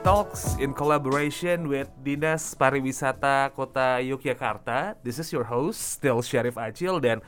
Talks 0.00 0.58
in 0.58 0.74
collaboration 0.74 1.70
with 1.70 1.86
Dinas 2.02 2.56
Pariwisata 2.58 3.54
Kota 3.54 4.02
Yogyakarta. 4.02 4.98
This 5.04 5.22
is 5.22 5.30
your 5.30 5.46
host, 5.46 6.00
still 6.00 6.18
Syarif 6.18 6.58
Acil 6.58 6.98
dan 6.98 7.22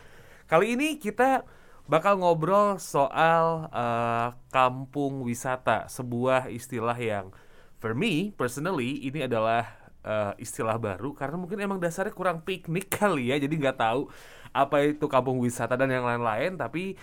kali 0.50 0.74
ini 0.74 0.98
kita 0.98 1.46
bakal 1.86 2.18
ngobrol 2.18 2.82
soal 2.82 3.70
uh, 3.70 4.34
kampung 4.50 5.22
wisata, 5.22 5.86
sebuah 5.86 6.50
istilah 6.50 6.96
yang 6.98 7.30
for 7.78 7.94
me 7.94 8.34
personally 8.34 9.04
ini 9.06 9.30
adalah 9.30 9.70
uh, 10.02 10.32
istilah 10.40 10.74
baru 10.80 11.14
karena 11.14 11.38
mungkin 11.38 11.62
emang 11.62 11.78
dasarnya 11.78 12.16
kurang 12.16 12.42
piknik 12.42 12.90
kali 12.90 13.30
ya, 13.30 13.38
jadi 13.38 13.52
nggak 13.52 13.78
tahu 13.78 14.10
apa 14.50 14.96
itu 14.96 15.06
kampung 15.06 15.38
wisata 15.38 15.76
dan 15.76 15.92
yang 15.92 16.08
lain-lain, 16.08 16.56
tapi 16.58 16.96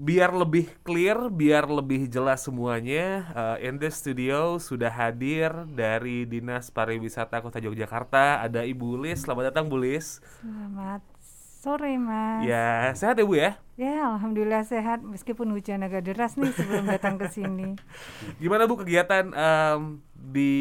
biar 0.00 0.32
lebih 0.32 0.64
clear, 0.80 1.28
biar 1.28 1.68
lebih 1.68 2.08
jelas 2.08 2.48
semuanya, 2.48 3.28
uh, 3.36 3.56
in 3.60 3.76
the 3.76 3.92
studio 3.92 4.56
sudah 4.56 4.88
hadir 4.88 5.52
dari 5.68 6.24
Dinas 6.24 6.72
Pariwisata 6.72 7.44
Kota 7.44 7.60
Yogyakarta 7.60 8.40
ada 8.40 8.64
Ibu 8.64 8.96
Lis. 9.04 9.28
Selamat 9.28 9.52
datang 9.52 9.68
Bu 9.68 9.76
Lis. 9.76 10.24
Selamat 10.40 11.04
sore 11.60 12.00
Mas. 12.00 12.48
Ya, 12.48 12.96
sehat 12.96 13.20
ya 13.20 13.28
Bu 13.28 13.36
ya? 13.36 13.60
Ya, 13.76 14.16
alhamdulillah 14.16 14.64
sehat 14.64 15.04
meskipun 15.04 15.52
hujan 15.52 15.84
agak 15.84 16.08
deras 16.08 16.40
nih 16.40 16.48
sebelum 16.56 16.88
datang 16.88 17.20
ke 17.20 17.28
sini. 17.28 17.76
Gimana 18.40 18.64
Bu 18.64 18.80
kegiatan 18.80 19.28
um, 19.36 20.00
di 20.16 20.56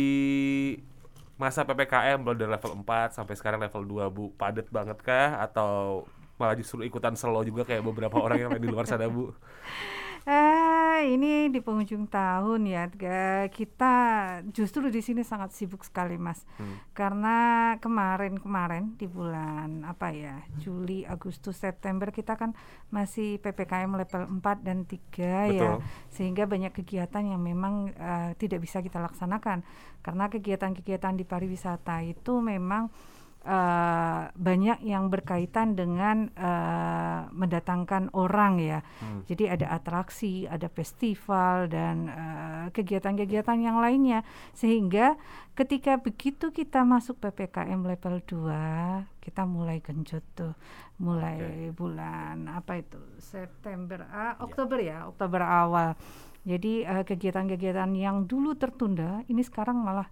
masa 1.40 1.64
PPKM 1.64 2.20
mulai 2.20 2.44
dari 2.44 2.52
level 2.52 2.84
4 2.84 3.16
sampai 3.16 3.40
sekarang 3.40 3.64
level 3.64 4.04
2 4.04 4.12
Bu? 4.12 4.36
Padat 4.36 4.68
banget 4.68 5.00
kah 5.00 5.40
atau 5.40 6.04
malah 6.40 6.56
justru 6.56 6.82
ikutan 6.88 7.14
slow 7.20 7.44
juga 7.44 7.68
kayak 7.68 7.84
beberapa 7.84 8.16
orang 8.18 8.48
yang 8.48 8.52
di 8.56 8.68
luar 8.72 8.88
sana 8.88 9.12
bu. 9.12 9.36
Eh, 10.30 11.16
ini 11.16 11.48
di 11.48 11.58
penghujung 11.64 12.06
tahun 12.06 12.68
ya 12.68 12.92
kita 13.50 13.96
justru 14.52 14.92
di 14.92 15.00
sini 15.00 15.24
sangat 15.24 15.56
sibuk 15.56 15.82
sekali 15.82 16.20
mas. 16.20 16.44
Hmm. 16.60 16.76
karena 16.92 17.38
kemarin-kemarin 17.80 19.00
di 19.00 19.08
bulan 19.08 19.88
apa 19.88 20.12
ya 20.12 20.44
Juli 20.60 21.08
Agustus 21.08 21.58
September 21.58 22.12
kita 22.12 22.36
kan 22.36 22.52
masih 22.92 23.40
ppkm 23.40 23.96
level 23.96 24.24
4 24.44 24.68
dan 24.68 24.84
3 24.86 25.56
ya. 25.56 25.82
Sehingga 26.12 26.46
banyak 26.46 26.76
kegiatan 26.76 27.24
yang 27.24 27.42
memang 27.42 27.96
uh, 27.96 28.32
tidak 28.36 28.62
bisa 28.62 28.84
kita 28.84 29.00
laksanakan. 29.00 29.64
Karena 30.04 30.28
kegiatan-kegiatan 30.28 31.16
di 31.16 31.26
pariwisata 31.26 32.04
itu 32.04 32.38
memang 32.44 32.92
uh, 33.50 34.30
banyak 34.38 34.86
yang 34.86 35.10
berkaitan 35.10 35.74
dengan 35.74 36.30
uh, 36.38 37.26
mendatangkan 37.34 38.14
orang 38.14 38.62
ya. 38.62 38.80
Hmm. 39.02 39.26
Jadi 39.26 39.50
ada 39.50 39.74
atraksi, 39.74 40.46
ada 40.46 40.70
festival 40.70 41.66
dan 41.66 41.96
uh, 42.08 42.66
kegiatan-kegiatan 42.70 43.58
yang 43.58 43.82
lainnya 43.82 44.22
sehingga 44.54 45.18
ketika 45.58 45.98
begitu 45.98 46.54
kita 46.54 46.86
masuk 46.86 47.18
PPKM 47.18 47.82
level 47.82 48.22
2, 48.22 49.26
kita 49.26 49.44
mulai 49.50 49.82
genjot 49.82 50.24
tuh. 50.38 50.54
Mulai 51.02 51.38
okay. 51.42 51.68
bulan 51.74 52.46
apa 52.54 52.78
itu? 52.78 53.02
September, 53.18 54.06
ah, 54.14 54.38
Oktober 54.46 54.78
ya, 54.78 55.10
Oktober 55.10 55.42
awal. 55.42 55.98
Jadi 56.48 56.88
kegiatan-kegiatan 56.88 57.92
uh, 57.92 58.00
yang 58.00 58.24
dulu 58.24 58.56
tertunda 58.56 59.26
ini 59.28 59.44
sekarang 59.44 59.84
malah 59.84 60.08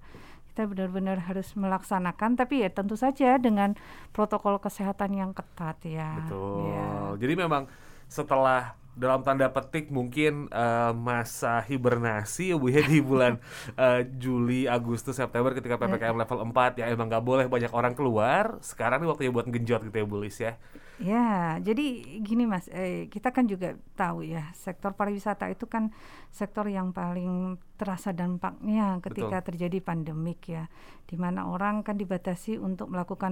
kita 0.58 0.66
benar-benar 0.74 1.22
harus 1.22 1.54
melaksanakan 1.54 2.34
tapi 2.34 2.66
ya 2.66 2.74
tentu 2.74 2.98
saja 2.98 3.38
dengan 3.38 3.78
protokol 4.10 4.58
kesehatan 4.58 5.14
yang 5.14 5.30
ketat 5.30 5.78
ya. 5.86 6.18
Betul. 6.26 6.74
Ya. 6.74 6.90
Jadi 7.22 7.34
memang 7.38 7.70
setelah 8.10 8.74
dalam 8.98 9.22
tanda 9.22 9.46
petik 9.54 9.94
mungkin 9.94 10.50
uh, 10.50 10.98
masa 10.98 11.62
hibernasi 11.62 12.50
ya 12.50 12.58
Bu 12.58 12.74
ya 12.74 12.82
di 12.82 13.06
bulan 13.06 13.38
uh, 13.78 14.02
Juli, 14.26 14.66
Agustus, 14.66 15.22
September 15.22 15.54
ketika 15.54 15.78
PPKM 15.78 16.18
level 16.18 16.50
4 16.50 16.82
ya 16.82 16.90
emang 16.90 17.06
nggak 17.06 17.22
boleh 17.22 17.46
banyak 17.46 17.70
orang 17.70 17.94
keluar. 17.94 18.58
Sekarang 18.66 19.06
ini 19.06 19.14
waktunya 19.14 19.30
buat 19.30 19.46
genjot 19.46 19.86
gitu 19.86 19.94
ya 19.94 20.06
Bu 20.10 20.18
Lis 20.18 20.42
ya. 20.42 20.58
Ya, 20.98 21.62
jadi 21.62 22.02
gini 22.26 22.50
Mas, 22.50 22.66
eh, 22.74 23.06
kita 23.14 23.30
kan 23.30 23.46
juga 23.46 23.78
tahu 23.94 24.26
ya, 24.26 24.50
sektor 24.58 24.98
pariwisata 24.98 25.46
itu 25.54 25.70
kan 25.70 25.94
sektor 26.34 26.66
yang 26.66 26.90
paling 26.90 27.62
terasa 27.78 28.10
dampaknya 28.12 28.98
ketika 29.06 29.40
Betul. 29.40 29.48
terjadi 29.54 29.78
pandemik 29.86 30.42
ya, 30.50 30.66
di 31.06 31.16
mana 31.16 31.48
orang 31.48 31.86
kan 31.86 31.96
dibatasi 31.96 32.58
untuk 32.58 32.90
melakukan 32.90 33.32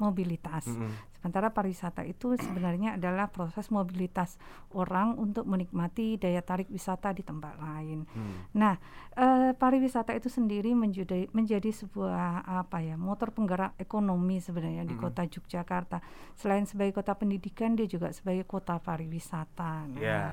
mobilitas. 0.00 0.64
Mm 0.66 0.74
-hmm. 0.74 0.92
Sementara 1.24 1.56
pariwisata 1.56 2.04
itu 2.04 2.36
sebenarnya 2.36 3.00
adalah 3.00 3.32
proses 3.32 3.72
mobilitas 3.72 4.36
orang 4.76 5.16
untuk 5.16 5.48
menikmati 5.48 6.20
daya 6.20 6.44
tarik 6.44 6.68
wisata 6.68 7.16
di 7.16 7.24
tempat 7.24 7.56
lain. 7.56 8.04
Mm. 8.04 8.60
Nah, 8.60 8.76
eh, 9.16 9.56
pariwisata 9.56 10.12
itu 10.12 10.28
sendiri 10.28 10.76
menjadi 10.76 11.28
menjadi 11.32 11.72
sebuah 11.72 12.44
apa 12.44 12.84
ya 12.84 13.00
motor 13.00 13.32
penggerak 13.32 13.72
ekonomi 13.80 14.40
sebenarnya 14.40 14.84
mm 14.84 14.90
-hmm. 14.92 15.00
di 15.00 15.04
kota 15.04 15.22
Yogyakarta. 15.24 15.98
Selain 16.36 16.68
sebagai 16.68 16.92
kota 17.00 17.16
pendidikan 17.16 17.72
dia 17.72 17.88
juga 17.88 18.12
sebagai 18.12 18.44
kota 18.44 18.76
pariwisata. 18.76 19.88
Nah, 19.96 20.00
yeah. 20.00 20.28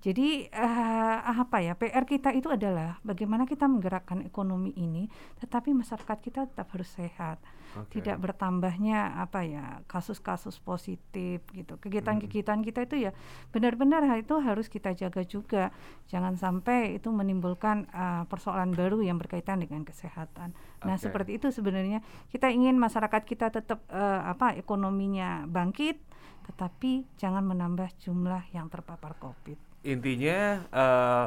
Jadi 0.00 0.48
uh, 0.48 1.18
apa 1.44 1.60
ya 1.60 1.76
PR 1.76 2.08
kita 2.08 2.32
itu 2.32 2.48
adalah 2.48 2.96
bagaimana 3.04 3.44
kita 3.44 3.68
menggerakkan 3.68 4.24
ekonomi 4.24 4.72
ini, 4.72 5.04
tetapi 5.44 5.76
masyarakat 5.76 6.18
kita 6.24 6.48
tetap 6.48 6.72
harus 6.72 6.88
sehat, 6.88 7.36
okay. 7.76 8.00
tidak 8.00 8.16
bertambahnya 8.16 9.20
apa 9.20 9.44
ya 9.44 9.84
kasus-kasus 9.84 10.56
positif 10.56 11.44
gitu. 11.52 11.76
Kegiatan-kegiatan 11.76 12.64
kita 12.64 12.88
itu 12.88 12.96
ya 12.96 13.12
benar-benar 13.52 14.08
itu 14.16 14.40
harus 14.40 14.72
kita 14.72 14.96
jaga 14.96 15.20
juga, 15.28 15.68
jangan 16.08 16.32
sampai 16.32 16.96
itu 16.96 17.12
menimbulkan 17.12 17.84
uh, 17.92 18.24
persoalan 18.24 18.72
baru 18.72 19.04
yang 19.04 19.20
berkaitan 19.20 19.60
dengan 19.60 19.84
kesehatan. 19.84 20.56
Nah 20.80 20.96
okay. 20.96 21.12
seperti 21.12 21.36
itu 21.36 21.52
sebenarnya 21.52 22.00
kita 22.32 22.48
ingin 22.48 22.80
masyarakat 22.80 23.20
kita 23.28 23.52
tetap 23.52 23.84
uh, 23.92 24.32
apa 24.32 24.56
ekonominya 24.56 25.44
bangkit, 25.44 26.00
tetapi 26.48 27.04
jangan 27.20 27.44
menambah 27.44 27.92
jumlah 28.00 28.48
yang 28.56 28.72
terpapar 28.72 29.20
COVID 29.20 29.69
intinya 29.80 30.64
uh, 30.70 31.26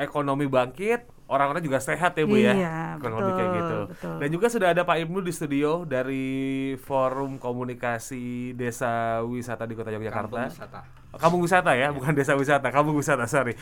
ekonomi 0.00 0.46
bangkit, 0.46 1.06
orang-orang 1.30 1.62
juga 1.62 1.78
sehat 1.78 2.16
ya 2.16 2.24
Bu 2.24 2.38
ya? 2.38 2.54
iya, 2.54 2.54
ya. 2.56 2.78
Kurang 2.98 3.22
lebih 3.22 3.34
kayak 3.36 3.50
gitu. 3.54 3.78
Betul. 3.94 4.16
Dan 4.18 4.28
juga 4.32 4.46
sudah 4.50 4.68
ada 4.72 4.82
Pak 4.82 4.96
Ibnu 5.06 5.18
di 5.22 5.32
studio 5.34 5.84
dari 5.86 6.28
Forum 6.80 7.36
Komunikasi 7.36 8.56
Desa 8.58 9.22
Wisata 9.22 9.68
di 9.68 9.74
Kota 9.78 9.94
Yogyakarta. 9.94 10.50
Kampung 10.50 10.50
Wisata. 10.50 10.80
Kampung 11.18 11.40
Wisata 11.42 11.72
ya, 11.78 11.88
bukan 11.94 12.12
Desa 12.14 12.34
Wisata, 12.34 12.68
Kampung 12.72 12.96
Wisata, 12.98 13.26
sorry. 13.30 13.54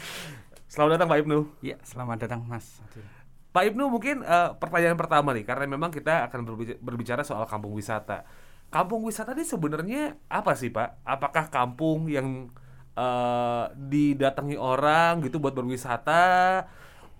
Selamat 0.69 1.01
datang 1.01 1.09
Pak 1.09 1.19
Ibnu. 1.25 1.39
Iya, 1.65 1.77
selamat 1.81 2.29
datang 2.29 2.45
Mas. 2.45 2.81
Pak 3.49 3.65
Ibnu 3.73 3.89
mungkin 3.89 4.21
uh, 4.21 4.55
pertanyaan 4.61 5.01
pertama 5.01 5.33
nih 5.33 5.49
karena 5.49 5.65
memang 5.65 5.89
kita 5.89 6.29
akan 6.29 6.45
berbicara 6.85 7.25
soal 7.25 7.49
kampung 7.49 7.73
wisata. 7.73 8.29
Kampung 8.69 9.01
wisata 9.09 9.33
ini 9.33 9.49
sebenarnya 9.49 10.21
apa 10.29 10.53
sih 10.53 10.69
Pak? 10.69 11.01
Apakah 11.01 11.49
kampung 11.49 12.13
yang 12.13 12.53
uh, 12.99 13.71
didatangi 13.79 14.59
orang 14.59 15.23
gitu 15.23 15.39
buat 15.39 15.55
berwisata 15.55 16.67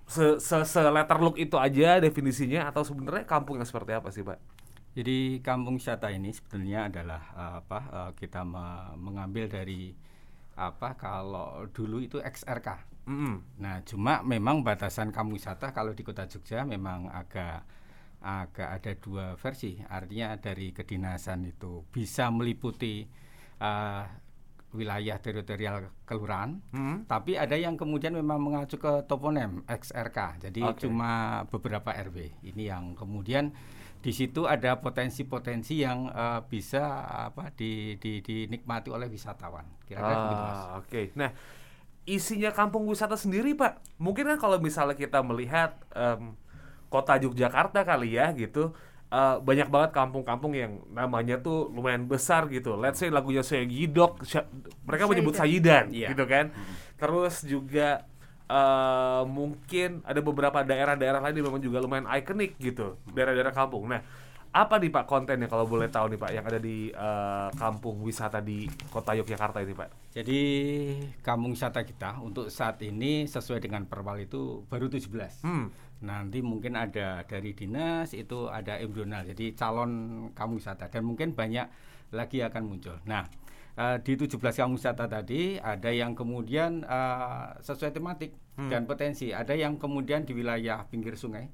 se, 0.09 0.43
se, 0.43 0.57
se 0.65 0.81
letter 0.83 1.19
look 1.23 1.37
itu 1.39 1.55
aja 1.61 2.03
definisinya 2.03 2.67
atau 2.73 2.83
sebenarnya 2.83 3.29
kampung 3.29 3.61
yang 3.61 3.69
seperti 3.69 3.93
apa 3.95 4.09
sih 4.11 4.25
pak? 4.27 4.41
Jadi 4.97 5.45
kampung 5.45 5.79
wisata 5.79 6.11
ini 6.11 6.35
sebenarnya 6.35 6.91
adalah 6.91 7.23
uh, 7.37 7.55
apa 7.63 7.81
uh, 7.93 8.11
kita 8.19 8.43
me 8.43 8.99
mengambil 8.99 9.47
dari 9.47 9.95
apa 10.59 10.99
kalau 10.99 11.71
dulu 11.71 12.03
itu 12.03 12.19
XRK. 12.19 12.69
Mm 13.07 13.15
-hmm. 13.15 13.35
Nah 13.63 13.77
cuma 13.87 14.27
memang 14.27 14.67
batasan 14.67 15.15
kampung 15.15 15.39
wisata 15.39 15.71
kalau 15.71 15.95
di 15.95 16.03
kota 16.03 16.27
Jogja 16.27 16.67
memang 16.67 17.07
agak 17.15 17.63
agak 18.19 18.69
ada 18.81 18.93
dua 18.99 19.27
versi. 19.39 19.79
Artinya 19.87 20.35
dari 20.41 20.75
kedinasan 20.75 21.47
itu 21.47 21.87
bisa 21.95 22.27
meliputi 22.35 23.07
uh, 23.63 24.03
wilayah 24.69 25.17
teritorial 25.17 25.89
kelurahan, 26.05 26.61
hmm. 26.77 27.09
tapi 27.09 27.41
ada 27.41 27.57
yang 27.57 27.81
kemudian 27.81 28.13
memang 28.13 28.37
mengacu 28.37 28.77
ke 28.77 29.05
toponim 29.09 29.65
XRK, 29.65 30.49
jadi 30.49 30.61
okay. 30.69 30.85
cuma 30.85 31.43
beberapa 31.49 31.89
RW. 31.89 32.45
Ini 32.45 32.77
yang 32.77 32.93
kemudian 32.93 33.57
di 33.99 34.13
situ 34.15 34.47
ada 34.47 34.79
potensi-potensi 34.79 35.83
yang 35.83 36.13
uh, 36.13 36.45
bisa 36.47 37.03
apa 37.09 37.51
di, 37.57 37.97
di, 37.99 38.21
dinikmati 38.23 38.93
oleh 38.93 39.11
wisatawan. 39.11 39.67
Kira-kira 39.89 40.15
ah, 40.15 40.23
begitu 40.23 40.45
Oke. 40.45 40.69
Okay. 40.85 41.05
Nah, 41.19 41.31
isinya 42.07 42.55
kampung 42.55 42.87
wisata 42.87 43.19
sendiri, 43.19 43.59
Pak. 43.59 43.99
Mungkin 43.99 44.37
kan 44.37 44.39
kalau 44.39 44.63
misalnya 44.63 44.95
kita 44.95 45.25
melihat 45.25 45.81
um, 45.97 46.39
kota 46.89 47.21
Yogyakarta 47.21 47.85
kali 47.85 48.17
ya 48.17 48.33
gitu 48.33 48.73
uh, 49.13 49.41
banyak 49.41 49.69
banget 49.69 49.91
kampung-kampung 49.97 50.53
yang 50.57 50.81
namanya 50.93 51.41
tuh 51.41 51.73
lumayan 51.73 52.05
besar 52.05 52.49
gitu. 52.53 52.77
Let's 52.77 53.01
say 53.01 53.09
lagunya 53.09 53.41
saya 53.45 53.65
Gidok, 53.65 54.25
mereka 54.85 55.05
menyebut 55.09 55.35
Sayidan 55.37 55.93
yeah. 55.93 56.13
gitu 56.13 56.25
kan. 56.29 56.53
Hmm. 56.53 56.75
Terus 56.99 57.45
juga 57.45 58.05
uh, 58.49 59.23
mungkin 59.29 60.03
ada 60.05 60.21
beberapa 60.21 60.61
daerah-daerah 60.65 61.21
lain 61.23 61.37
yang 61.41 61.47
memang 61.53 61.63
juga 61.63 61.79
lumayan 61.81 62.09
ikonik 62.09 62.57
gitu, 62.61 62.97
daerah-daerah 63.13 63.53
kampung. 63.53 63.89
Nah, 63.89 64.03
Apa 64.49 64.81
nih 64.81 64.89
Pak 64.89 65.05
kontennya 65.05 65.45
kalau 65.45 65.69
boleh 65.69 65.93
tahu 65.93 66.09
nih 66.09 66.19
Pak 66.25 66.31
yang 66.33 66.45
ada 66.49 66.57
di 66.57 66.89
uh, 66.97 67.53
kampung 67.61 68.01
wisata 68.01 68.41
di 68.41 68.65
Kota 68.89 69.13
Yogyakarta 69.13 69.61
ini 69.61 69.77
Pak? 69.77 70.09
Jadi 70.09 70.41
kampung 71.21 71.53
wisata 71.53 71.85
kita 71.85 72.17
untuk 72.25 72.49
saat 72.49 72.81
ini 72.81 73.29
sesuai 73.29 73.61
dengan 73.61 73.85
perwal 73.85 74.17
itu 74.25 74.65
baru 74.73 74.89
17. 74.89 75.45
Hmm. 75.45 75.69
Nanti 75.99 76.39
mungkin 76.45 76.79
ada 76.79 77.27
dari 77.27 77.55
dinas 77.55 78.15
itu 78.15 78.47
ada 78.47 78.79
embryonal 78.79 79.27
jadi 79.35 79.51
calon 79.59 79.91
kampung 80.31 80.63
wisata 80.63 80.87
dan 80.87 81.03
mungkin 81.03 81.35
banyak 81.35 81.67
lagi 82.15 82.39
akan 82.41 82.63
muncul. 82.65 82.97
Nah, 83.05 83.27
uh, 83.75 83.99
di 83.99 84.15
17 84.15 84.39
kampung 84.39 84.79
wisata 84.79 85.11
tadi 85.11 85.59
ada 85.59 85.91
yang 85.91 86.15
kemudian 86.15 86.87
uh, 86.87 87.59
sesuai 87.61 87.91
tematik 87.91 88.31
hmm. 88.57 88.71
dan 88.71 88.87
potensi, 88.87 89.35
ada 89.35 89.59
yang 89.59 89.75
kemudian 89.77 90.23
di 90.23 90.33
wilayah 90.39 90.87
pinggir 90.87 91.19
sungai 91.19 91.51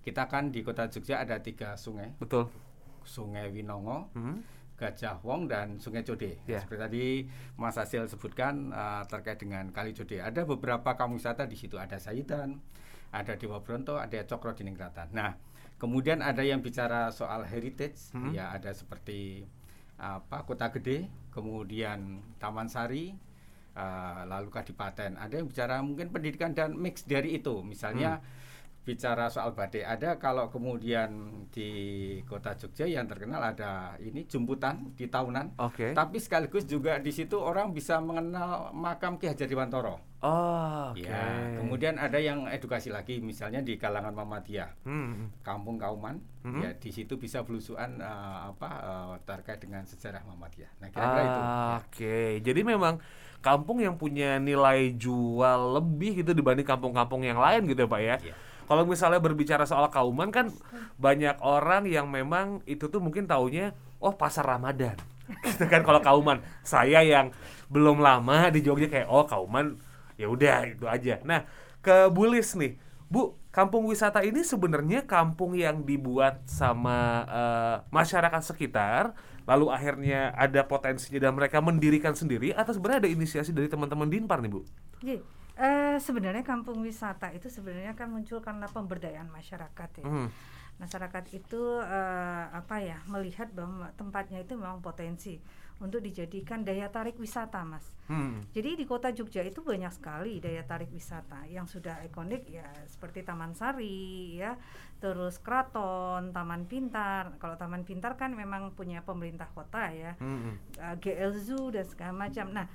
kita 0.00 0.26
kan 0.32 0.48
di 0.48 0.64
kota 0.64 0.88
Jogja 0.88 1.20
ada 1.20 1.36
tiga 1.40 1.76
sungai. 1.76 2.16
Betul. 2.16 2.48
Sungai 3.04 3.52
Winongo, 3.52 4.08
hmm. 4.16 4.40
Gajah 4.80 5.20
Wong 5.20 5.44
dan 5.44 5.76
Sungai 5.76 6.00
Code. 6.04 6.40
Yeah. 6.48 6.64
Seperti 6.64 6.80
tadi 6.80 7.04
Mas 7.60 7.76
Hasil 7.76 8.08
sebutkan 8.08 8.72
uh, 8.72 9.04
terkait 9.04 9.36
dengan 9.36 9.68
Kali 9.68 9.92
Code. 9.92 10.24
Ada 10.24 10.48
beberapa 10.48 10.96
kampung 10.96 11.20
wisata 11.20 11.44
di 11.44 11.56
situ. 11.56 11.76
Ada 11.76 12.00
Saitan, 12.00 12.64
ada 13.10 13.34
Dewa 13.34 13.58
Bronto, 13.62 13.98
ada 13.98 14.22
Cokro 14.26 14.54
Diningkratan. 14.54 15.10
Nah, 15.10 15.34
kemudian 15.76 16.22
ada 16.22 16.42
yang 16.42 16.62
bicara 16.62 17.10
soal 17.10 17.46
heritage, 17.46 18.14
hmm. 18.14 18.34
ya 18.34 18.54
ada 18.54 18.70
seperti 18.70 19.44
apa 20.00 20.46
Kota 20.48 20.72
Gede, 20.72 21.10
kemudian 21.34 22.24
Taman 22.40 22.70
Sari, 22.70 23.12
uh, 23.76 24.22
lalu 24.24 24.48
Kadipaten. 24.48 25.18
Ada 25.18 25.42
yang 25.42 25.48
bicara 25.50 25.82
mungkin 25.82 26.08
pendidikan 26.14 26.54
dan 26.54 26.78
mix 26.78 27.04
dari 27.04 27.36
itu. 27.36 27.60
Misalnya 27.60 28.18
hmm 28.18 28.40
bicara 28.80 29.28
soal 29.28 29.52
badai 29.52 29.84
ada 29.84 30.16
kalau 30.16 30.48
kemudian 30.48 31.44
di 31.52 31.70
kota 32.24 32.56
Jogja 32.56 32.88
yang 32.88 33.04
terkenal 33.04 33.38
ada 33.38 33.94
ini 34.00 34.24
jemputan 34.24 34.96
di 34.96 35.04
tahunan 35.04 35.60
okay. 35.60 35.92
tapi 35.92 36.16
sekaligus 36.16 36.64
juga 36.64 36.96
di 36.96 37.12
situ 37.12 37.36
orang 37.36 37.76
bisa 37.76 38.00
mengenal 38.00 38.72
makam 38.72 39.20
Ki 39.20 39.28
Hajar 39.28 39.46
Dewantoro 39.46 40.00
oh 40.20 40.92
okay. 40.92 41.08
ya 41.08 41.56
kemudian 41.56 41.96
ada 41.96 42.20
yang 42.20 42.44
edukasi 42.46 42.92
lagi 42.92 43.18
misalnya 43.24 43.64
di 43.64 43.80
kalangan 43.80 44.12
Muhammadiyah 44.12 44.84
hmm. 44.84 45.40
Kampung 45.40 45.80
Kauman 45.80 46.20
hmm. 46.44 46.60
ya 46.60 46.70
di 46.76 46.90
situ 46.92 47.16
bisa 47.16 47.40
belusuan 47.40 47.98
uh, 48.00 48.52
apa 48.52 48.70
uh, 48.84 49.14
terkait 49.24 49.60
dengan 49.64 49.82
sejarah 49.88 50.20
Muhammadiyah 50.28 50.70
nah 50.80 50.88
kira-kira 50.92 51.20
ah, 51.20 51.24
itu 51.24 51.40
ya. 51.40 51.44
oke 51.44 51.86
okay. 51.88 52.30
jadi 52.44 52.60
memang 52.62 53.00
kampung 53.40 53.80
yang 53.80 53.96
punya 53.96 54.36
nilai 54.36 54.92
jual 55.00 55.80
lebih 55.80 56.20
gitu 56.20 56.36
dibanding 56.36 56.68
kampung-kampung 56.68 57.24
yang 57.24 57.40
lain 57.40 57.64
gitu 57.64 57.84
ya 57.84 57.88
Pak 57.88 58.02
ya. 58.04 58.16
Yeah 58.20 58.38
kalau 58.70 58.86
misalnya 58.86 59.18
berbicara 59.18 59.66
soal 59.66 59.90
kauman 59.90 60.30
kan 60.30 60.46
banyak 60.94 61.42
orang 61.42 61.90
yang 61.90 62.06
memang 62.06 62.62
itu 62.70 62.86
tuh 62.86 63.02
mungkin 63.02 63.26
taunya 63.26 63.74
oh 63.98 64.14
pasar 64.14 64.46
Ramadan. 64.46 64.94
gitu 65.42 65.66
kan 65.66 65.82
kalau 65.82 65.98
kauman. 65.98 66.38
Saya 66.62 67.02
yang 67.02 67.34
belum 67.66 67.98
lama 67.98 68.46
di 68.54 68.62
Jogja 68.62 68.86
kayak 68.86 69.10
oh 69.10 69.26
kauman 69.26 69.74
ya 70.20 70.28
udah 70.28 70.68
itu 70.68 70.84
aja. 70.84 71.16
Nah, 71.24 71.48
ke 71.80 72.12
Bulis 72.12 72.52
nih. 72.52 72.76
Bu, 73.10 73.34
kampung 73.50 73.90
wisata 73.90 74.22
ini 74.22 74.46
sebenarnya 74.46 75.02
kampung 75.02 75.58
yang 75.58 75.82
dibuat 75.82 76.46
sama 76.46 77.26
uh, 77.26 77.76
masyarakat 77.90 78.54
sekitar 78.54 79.16
lalu 79.50 79.66
akhirnya 79.74 80.30
ada 80.38 80.62
potensinya 80.62 81.18
dan 81.18 81.34
mereka 81.34 81.58
mendirikan 81.58 82.14
sendiri 82.14 82.54
atau 82.54 82.70
sebenarnya 82.70 83.08
ada 83.08 83.10
inisiasi 83.10 83.50
dari 83.50 83.66
teman-teman 83.66 84.06
Dinpar 84.06 84.38
nih 84.38 84.50
Bu? 84.52 84.62
Iya. 85.02 85.18
Uh, 85.60 85.98
sebenarnya 86.00 86.40
kampung 86.46 86.80
wisata 86.80 87.34
itu 87.36 87.50
sebenarnya 87.50 87.92
kan 87.92 88.08
muncul 88.08 88.38
karena 88.40 88.70
pemberdayaan 88.70 89.28
masyarakat 89.28 89.90
ya. 90.00 90.06
Mm. 90.06 90.28
Masyarakat 90.80 91.24
itu 91.36 91.60
uh, 91.82 92.44
apa 92.54 92.80
ya 92.80 93.02
melihat 93.10 93.50
bahwa 93.52 93.90
tempatnya 93.98 94.40
itu 94.40 94.56
memang 94.56 94.80
potensi 94.80 95.42
untuk 95.80 96.04
dijadikan 96.04 96.60
daya 96.60 96.92
tarik 96.92 97.16
wisata, 97.16 97.64
mas. 97.64 97.84
Hmm. 98.06 98.44
Jadi 98.52 98.76
di 98.76 98.84
kota 98.84 99.08
Jogja 99.10 99.40
itu 99.40 99.64
banyak 99.64 99.90
sekali 99.90 100.36
daya 100.38 100.60
tarik 100.62 100.92
wisata 100.92 101.48
yang 101.48 101.64
sudah 101.64 102.04
ikonik 102.04 102.44
ya 102.52 102.68
seperti 102.84 103.24
Taman 103.24 103.56
Sari, 103.56 104.36
ya, 104.36 104.60
terus 105.00 105.40
Kraton, 105.40 106.36
Taman 106.36 106.68
Pintar. 106.68 107.40
Kalau 107.40 107.56
Taman 107.56 107.88
Pintar 107.88 108.20
kan 108.20 108.36
memang 108.36 108.76
punya 108.76 109.00
pemerintah 109.00 109.48
kota 109.56 109.88
ya, 109.88 110.14
hmm. 110.20 110.76
uh, 110.76 110.96
GL 111.00 111.32
Zoo 111.40 111.72
dan 111.72 111.88
segala 111.88 112.28
macam. 112.28 112.52
Nah 112.52 112.68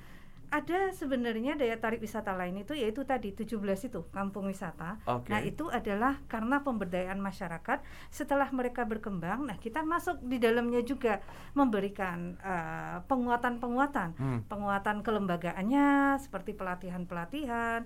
ada 0.48 0.94
sebenarnya 0.94 1.58
daya 1.58 1.74
tarik 1.76 1.98
wisata 1.98 2.32
lain 2.32 2.62
itu 2.62 2.72
yaitu 2.72 3.02
tadi 3.02 3.34
17 3.34 3.58
itu 3.90 4.00
kampung 4.14 4.46
wisata. 4.46 5.02
Okay. 5.02 5.30
Nah, 5.32 5.40
itu 5.42 5.66
adalah 5.68 6.22
karena 6.30 6.62
pemberdayaan 6.62 7.18
masyarakat 7.18 7.82
setelah 8.08 8.48
mereka 8.54 8.86
berkembang, 8.86 9.46
nah 9.46 9.58
kita 9.58 9.82
masuk 9.82 10.22
di 10.22 10.38
dalamnya 10.38 10.80
juga 10.86 11.18
memberikan 11.58 12.38
uh, 12.40 13.02
penguatan-penguatan, 13.10 14.14
hmm. 14.16 14.40
penguatan 14.46 15.02
kelembagaannya 15.02 16.18
seperti 16.22 16.54
pelatihan-pelatihan. 16.54 17.84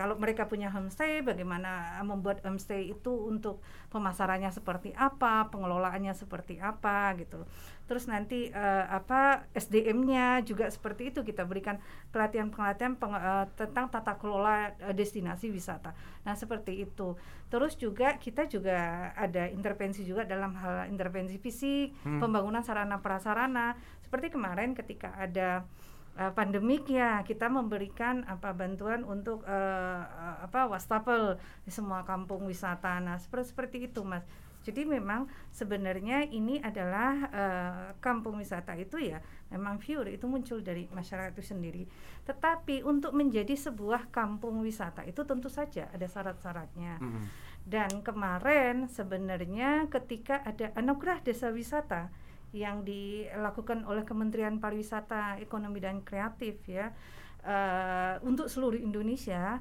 Kalau 0.00 0.16
mereka 0.16 0.48
punya 0.48 0.72
homestay 0.72 1.20
bagaimana 1.20 2.00
membuat 2.08 2.40
homestay 2.40 2.88
itu 2.88 3.12
untuk 3.28 3.60
pemasarannya 3.92 4.48
seperti 4.48 4.96
apa, 4.96 5.52
pengelolaannya 5.52 6.16
seperti 6.16 6.56
apa 6.56 7.12
gitu 7.20 7.44
terus 7.84 8.08
nanti 8.08 8.48
uh, 8.48 8.88
apa 8.88 9.44
SDM-nya 9.52 10.40
juga 10.40 10.72
seperti 10.72 11.12
itu 11.12 11.20
kita 11.20 11.44
berikan 11.44 11.76
pelatihan-pelatihan 12.16 12.96
uh, 12.96 13.44
tentang 13.52 13.92
tata 13.92 14.16
kelola 14.16 14.72
uh, 14.80 14.94
destinasi 14.96 15.52
wisata. 15.52 15.92
Nah, 16.24 16.32
seperti 16.32 16.80
itu. 16.80 17.12
Terus 17.52 17.76
juga 17.76 18.16
kita 18.16 18.48
juga 18.48 19.12
ada 19.12 19.52
intervensi 19.52 20.00
juga 20.02 20.24
dalam 20.24 20.56
hal 20.56 20.88
intervensi 20.88 21.36
fisik, 21.36 21.92
hmm. 22.08 22.24
pembangunan 22.24 22.64
sarana 22.64 23.04
prasarana. 23.04 23.76
Seperti 24.00 24.32
kemarin 24.32 24.72
ketika 24.72 25.12
ada 25.20 25.68
uh, 26.16 26.32
pandemik 26.32 26.88
ya 26.88 27.20
kita 27.20 27.52
memberikan 27.52 28.24
apa 28.24 28.56
bantuan 28.56 29.04
untuk 29.04 29.44
uh, 29.44 30.00
apa 30.40 30.72
wastafel 30.72 31.36
di 31.68 31.70
semua 31.70 32.02
kampung 32.08 32.48
wisata. 32.48 32.96
Nah, 33.04 33.20
seperti 33.20 33.46
seperti 33.52 33.76
itu, 33.92 34.00
Mas. 34.02 34.24
Jadi 34.64 34.88
memang 34.88 35.28
sebenarnya 35.52 36.24
ini 36.24 36.56
adalah 36.58 37.12
uh, 37.28 37.86
kampung 38.00 38.40
wisata 38.40 38.72
itu 38.80 38.96
ya 38.96 39.20
memang 39.52 39.76
pure 39.76 40.16
itu 40.16 40.24
muncul 40.24 40.64
dari 40.64 40.88
masyarakat 40.88 41.36
itu 41.36 41.44
sendiri. 41.44 41.84
Tetapi 42.24 42.80
untuk 42.82 43.12
menjadi 43.12 43.52
sebuah 43.52 44.08
kampung 44.08 44.64
wisata 44.64 45.04
itu 45.04 45.20
tentu 45.28 45.52
saja 45.52 45.92
ada 45.92 46.08
syarat-syaratnya. 46.08 46.96
Mm 46.98 47.10
-hmm. 47.12 47.24
Dan 47.64 47.90
kemarin 48.04 48.88
sebenarnya 48.88 49.88
ketika 49.88 50.40
ada 50.44 50.72
anugerah 50.76 51.20
desa 51.24 51.48
wisata 51.52 52.12
yang 52.54 52.86
dilakukan 52.86 53.82
oleh 53.82 54.06
Kementerian 54.06 54.62
Pariwisata, 54.62 55.42
Ekonomi 55.42 55.82
dan 55.82 56.06
Kreatif 56.06 56.62
ya 56.70 56.94
uh, 57.42 58.22
untuk 58.22 58.46
seluruh 58.46 58.78
Indonesia 58.78 59.58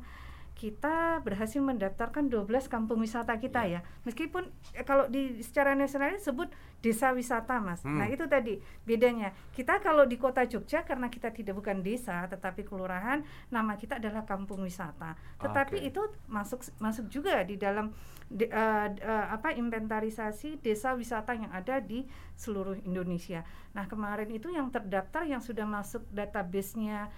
kita 0.53 1.19
berhasil 1.25 1.57
mendaftarkan 1.59 2.29
12 2.29 2.69
kampung 2.69 3.01
wisata 3.01 3.35
kita 3.41 3.65
yeah. 3.65 3.81
ya. 3.81 4.05
Meskipun 4.05 4.47
eh, 4.77 4.85
kalau 4.85 5.09
di 5.09 5.41
secara 5.41 5.73
nasional 5.73 6.13
disebut 6.13 6.53
desa 6.79 7.09
wisata, 7.11 7.57
Mas. 7.57 7.81
Hmm. 7.81 7.97
Nah, 7.97 8.07
itu 8.07 8.29
tadi 8.29 8.61
bedanya. 8.85 9.33
Kita 9.51 9.81
kalau 9.81 10.05
di 10.05 10.15
Kota 10.21 10.45
Jogja 10.45 10.85
karena 10.85 11.09
kita 11.09 11.33
tidak 11.33 11.57
bukan 11.57 11.81
desa 11.81 12.29
tetapi 12.29 12.63
kelurahan, 12.67 13.25
nama 13.49 13.73
kita 13.75 13.97
adalah 13.97 14.23
kampung 14.23 14.61
wisata. 14.61 15.17
Tetapi 15.41 15.81
okay. 15.81 15.89
itu 15.89 16.01
masuk 16.29 16.61
masuk 16.77 17.09
juga 17.09 17.41
di 17.43 17.57
dalam 17.57 17.89
di, 18.29 18.45
uh, 18.47 18.87
uh, 18.93 19.25
apa 19.33 19.57
inventarisasi 19.57 20.61
desa 20.61 20.93
wisata 20.93 21.33
yang 21.33 21.49
ada 21.49 21.81
di 21.81 22.05
seluruh 22.37 22.77
Indonesia. 22.85 23.41
Nah, 23.73 23.89
kemarin 23.89 24.29
itu 24.29 24.53
yang 24.53 24.69
terdaftar 24.69 25.25
yang 25.25 25.41
sudah 25.41 25.65
masuk 25.65 26.05
database-nya 26.13 27.09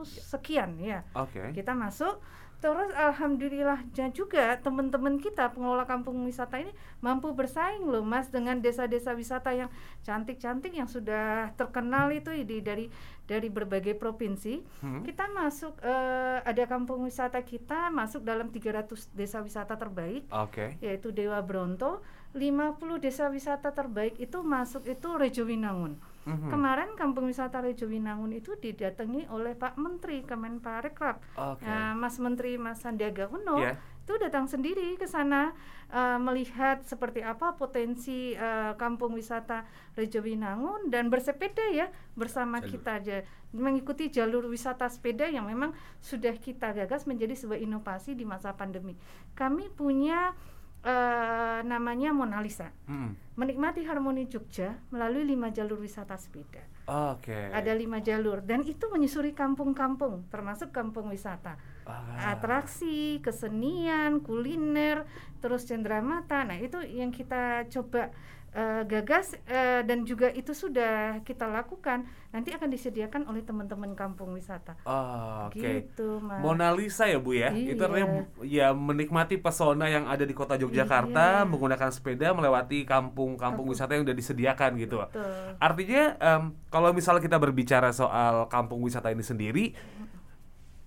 sekian 0.04 0.76
ya. 0.80 1.04
Okay. 1.14 1.52
Kita 1.54 1.72
masuk 1.72 2.20
terus 2.60 2.92
alhamdulillahnya 2.92 4.12
juga 4.12 4.52
teman-teman 4.60 5.16
kita 5.16 5.48
pengelola 5.48 5.88
kampung 5.88 6.20
wisata 6.28 6.60
ini 6.60 6.68
mampu 7.00 7.32
bersaing 7.32 7.88
loh 7.88 8.04
Mas 8.04 8.28
dengan 8.28 8.60
desa-desa 8.60 9.16
wisata 9.16 9.56
yang 9.56 9.72
cantik-cantik 10.04 10.68
yang 10.76 10.84
sudah 10.84 11.56
terkenal 11.56 12.12
itu 12.12 12.28
di 12.44 12.60
dari 12.60 12.92
dari 13.24 13.48
berbagai 13.48 13.96
provinsi. 13.96 14.60
Hmm. 14.84 15.00
Kita 15.00 15.32
masuk 15.32 15.80
uh, 15.80 16.44
ada 16.44 16.68
kampung 16.68 17.00
wisata 17.08 17.40
kita 17.40 17.88
masuk 17.88 18.28
dalam 18.28 18.52
300 18.52 19.08
desa 19.16 19.40
wisata 19.40 19.80
terbaik. 19.80 20.28
Okay. 20.28 20.76
Yaitu 20.84 21.16
Dewa 21.16 21.40
Bronto, 21.40 22.04
50 22.36 22.76
desa 23.00 23.32
wisata 23.32 23.72
terbaik 23.72 24.20
itu 24.20 24.42
masuk 24.44 24.84
itu 24.84 25.08
Rejo 25.16 25.48
Winangun. 25.48 25.96
Mm-hmm. 26.28 26.50
Kemarin 26.52 26.90
Kampung 27.00 27.32
Wisata 27.32 27.64
Rejo 27.64 27.88
Winangun 27.88 28.36
itu 28.36 28.52
didatangi 28.60 29.24
oleh 29.32 29.56
Pak 29.56 29.80
Menteri 29.80 30.20
Kemenparekraf, 30.20 31.16
okay. 31.32 31.64
uh, 31.64 31.96
Mas 31.96 32.20
Menteri 32.20 32.60
Mas 32.60 32.84
Sandiaga 32.84 33.24
Uno. 33.32 33.56
Yeah. 33.56 33.80
Itu 34.04 34.20
datang 34.20 34.44
sendiri 34.44 35.00
ke 35.00 35.08
sana 35.08 35.56
uh, 35.88 36.18
melihat 36.20 36.84
seperti 36.84 37.24
apa 37.24 37.56
potensi 37.56 38.36
uh, 38.36 38.76
Kampung 38.76 39.16
Wisata 39.16 39.64
Rejo 39.96 40.20
Winangun 40.20 40.92
dan 40.92 41.08
bersepeda 41.08 41.64
ya 41.72 41.88
bersama 42.12 42.60
jalur. 42.60 42.68
kita 42.68 42.90
aja 43.00 43.16
mengikuti 43.50 44.12
jalur 44.14 44.46
wisata 44.46 44.86
sepeda 44.86 45.26
yang 45.26 45.50
memang 45.50 45.74
sudah 45.98 46.38
kita 46.38 46.70
gagas 46.70 47.02
menjadi 47.10 47.34
sebuah 47.34 47.58
inovasi 47.58 48.14
di 48.14 48.22
masa 48.22 48.54
pandemi. 48.54 48.94
Kami 49.34 49.66
punya 49.74 50.38
uh, 50.84 51.60
namanya 51.64 52.12
Mona 52.12 52.40
Lisa. 52.40 52.72
Hmm. 52.88 53.16
Menikmati 53.36 53.84
harmoni 53.84 54.28
Jogja 54.28 54.76
melalui 54.92 55.24
lima 55.24 55.48
jalur 55.48 55.80
wisata 55.80 56.16
sepeda. 56.16 56.60
Oke. 56.90 57.32
Okay. 57.32 57.44
Ada 57.54 57.72
lima 57.72 58.02
jalur 58.04 58.44
dan 58.44 58.66
itu 58.66 58.84
menyusuri 58.90 59.32
kampung-kampung, 59.32 60.28
termasuk 60.28 60.74
kampung 60.74 61.08
wisata. 61.08 61.56
Ah. 61.88 62.36
Atraksi, 62.36 63.18
kesenian, 63.24 64.20
kuliner, 64.20 65.08
terus 65.40 65.64
cendramata. 65.66 66.44
Nah 66.44 66.60
itu 66.60 66.78
yang 66.84 67.10
kita 67.10 67.66
coba 67.72 68.12
uh, 68.54 68.82
gagas 68.86 69.36
uh, 69.46 69.82
dan 69.86 70.02
juga 70.06 70.30
itu 70.30 70.54
sudah 70.54 71.22
kita 71.22 71.46
lakukan 71.46 72.06
nanti 72.30 72.54
akan 72.54 72.70
disediakan 72.70 73.26
oleh 73.26 73.42
teman-teman 73.42 73.90
kampung 73.98 74.30
wisata. 74.38 74.78
Oh, 74.86 75.50
Oke. 75.50 75.58
Okay. 75.58 75.74
Gitu, 75.82 76.22
Mona 76.22 76.70
Lisa 76.70 77.10
ya 77.10 77.18
bu 77.18 77.34
ya. 77.34 77.50
Iya. 77.50 77.74
Itu 77.74 77.82
artinya 77.82 78.06
ya 78.46 78.66
menikmati 78.70 79.42
pesona 79.42 79.90
yang 79.90 80.06
ada 80.06 80.22
di 80.22 80.30
kota 80.30 80.54
Yogyakarta 80.54 81.42
iya. 81.42 81.48
menggunakan 81.48 81.90
sepeda 81.90 82.30
melewati 82.30 82.86
kampung-kampung 82.86 83.66
wisata 83.66 83.98
yang 83.98 84.06
sudah 84.06 84.14
disediakan 84.14 84.78
gitu. 84.78 85.02
Betul. 85.02 85.58
Artinya 85.58 86.02
um, 86.22 86.42
kalau 86.70 86.94
misalnya 86.94 87.22
kita 87.22 87.38
berbicara 87.42 87.90
soal 87.90 88.46
kampung 88.46 88.78
wisata 88.86 89.10
ini 89.10 89.26
sendiri 89.26 89.64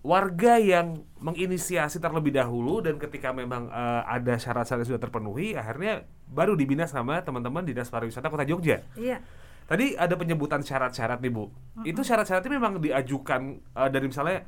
warga 0.04 0.60
yang 0.60 1.00
menginisiasi 1.24 2.04
terlebih 2.04 2.36
dahulu 2.36 2.84
dan 2.84 3.00
ketika 3.00 3.32
memang 3.32 3.72
uh, 3.72 4.04
ada 4.04 4.36
syarat-syarat 4.36 4.84
sudah 4.84 5.00
terpenuhi 5.00 5.56
akhirnya 5.56 6.04
baru 6.28 6.60
dibina 6.60 6.84
sama 6.84 7.24
teman-teman 7.24 7.64
dinas 7.64 7.88
pariwisata 7.88 8.28
kota 8.28 8.44
Jogja. 8.44 8.84
Iya. 9.00 9.24
Tadi 9.64 9.96
ada 9.96 10.20
penyebutan 10.20 10.60
syarat-syarat 10.60 11.24
nih 11.24 11.32
bu. 11.32 11.48
Mm-hmm. 11.48 11.84
Itu 11.88 12.04
syarat-syaratnya 12.04 12.52
memang 12.60 12.84
diajukan 12.84 13.64
uh, 13.80 13.88
dari 13.88 14.12
misalnya 14.12 14.44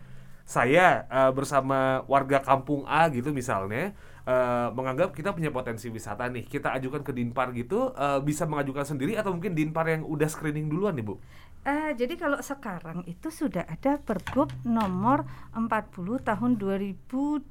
saya 0.45 1.09
uh, 1.09 1.31
bersama 1.31 2.05
warga 2.05 2.37
kampung 2.43 2.85
A 2.85 3.09
gitu 3.09 3.33
misalnya 3.33 3.97
uh, 4.29 4.69
menganggap 4.75 5.09
kita 5.09 5.33
punya 5.33 5.49
potensi 5.49 5.89
wisata 5.89 6.29
nih 6.29 6.45
kita 6.45 6.69
ajukan 6.77 7.01
ke 7.01 7.17
Dinpar 7.17 7.49
gitu 7.57 7.89
uh, 7.97 8.21
bisa 8.21 8.45
mengajukan 8.45 8.85
sendiri 8.85 9.17
atau 9.17 9.33
mungkin 9.33 9.57
Dinpar 9.57 9.89
yang 9.89 10.05
udah 10.05 10.29
screening 10.29 10.69
duluan 10.69 10.93
nih 10.93 11.01
bu? 11.01 11.17
Uh, 11.65 11.97
jadi 11.97 12.13
kalau 12.13 12.37
sekarang 12.45 13.01
itu 13.09 13.33
sudah 13.33 13.65
ada 13.65 13.97
Pergub 13.97 14.53
nomor 14.61 15.25
40 15.57 16.21
tahun 16.21 16.51
2020 16.61 17.49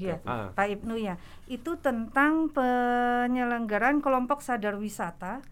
ya, 0.00 0.16
uh. 0.24 0.56
Pak 0.56 0.66
Ibnu 0.80 0.96
ya. 0.96 1.20
Itu 1.44 1.76
tentang 1.76 2.48
penyelenggaraan 2.48 4.00
kelompok 4.00 4.40
sadar 4.40 4.80
wisata 4.80 5.44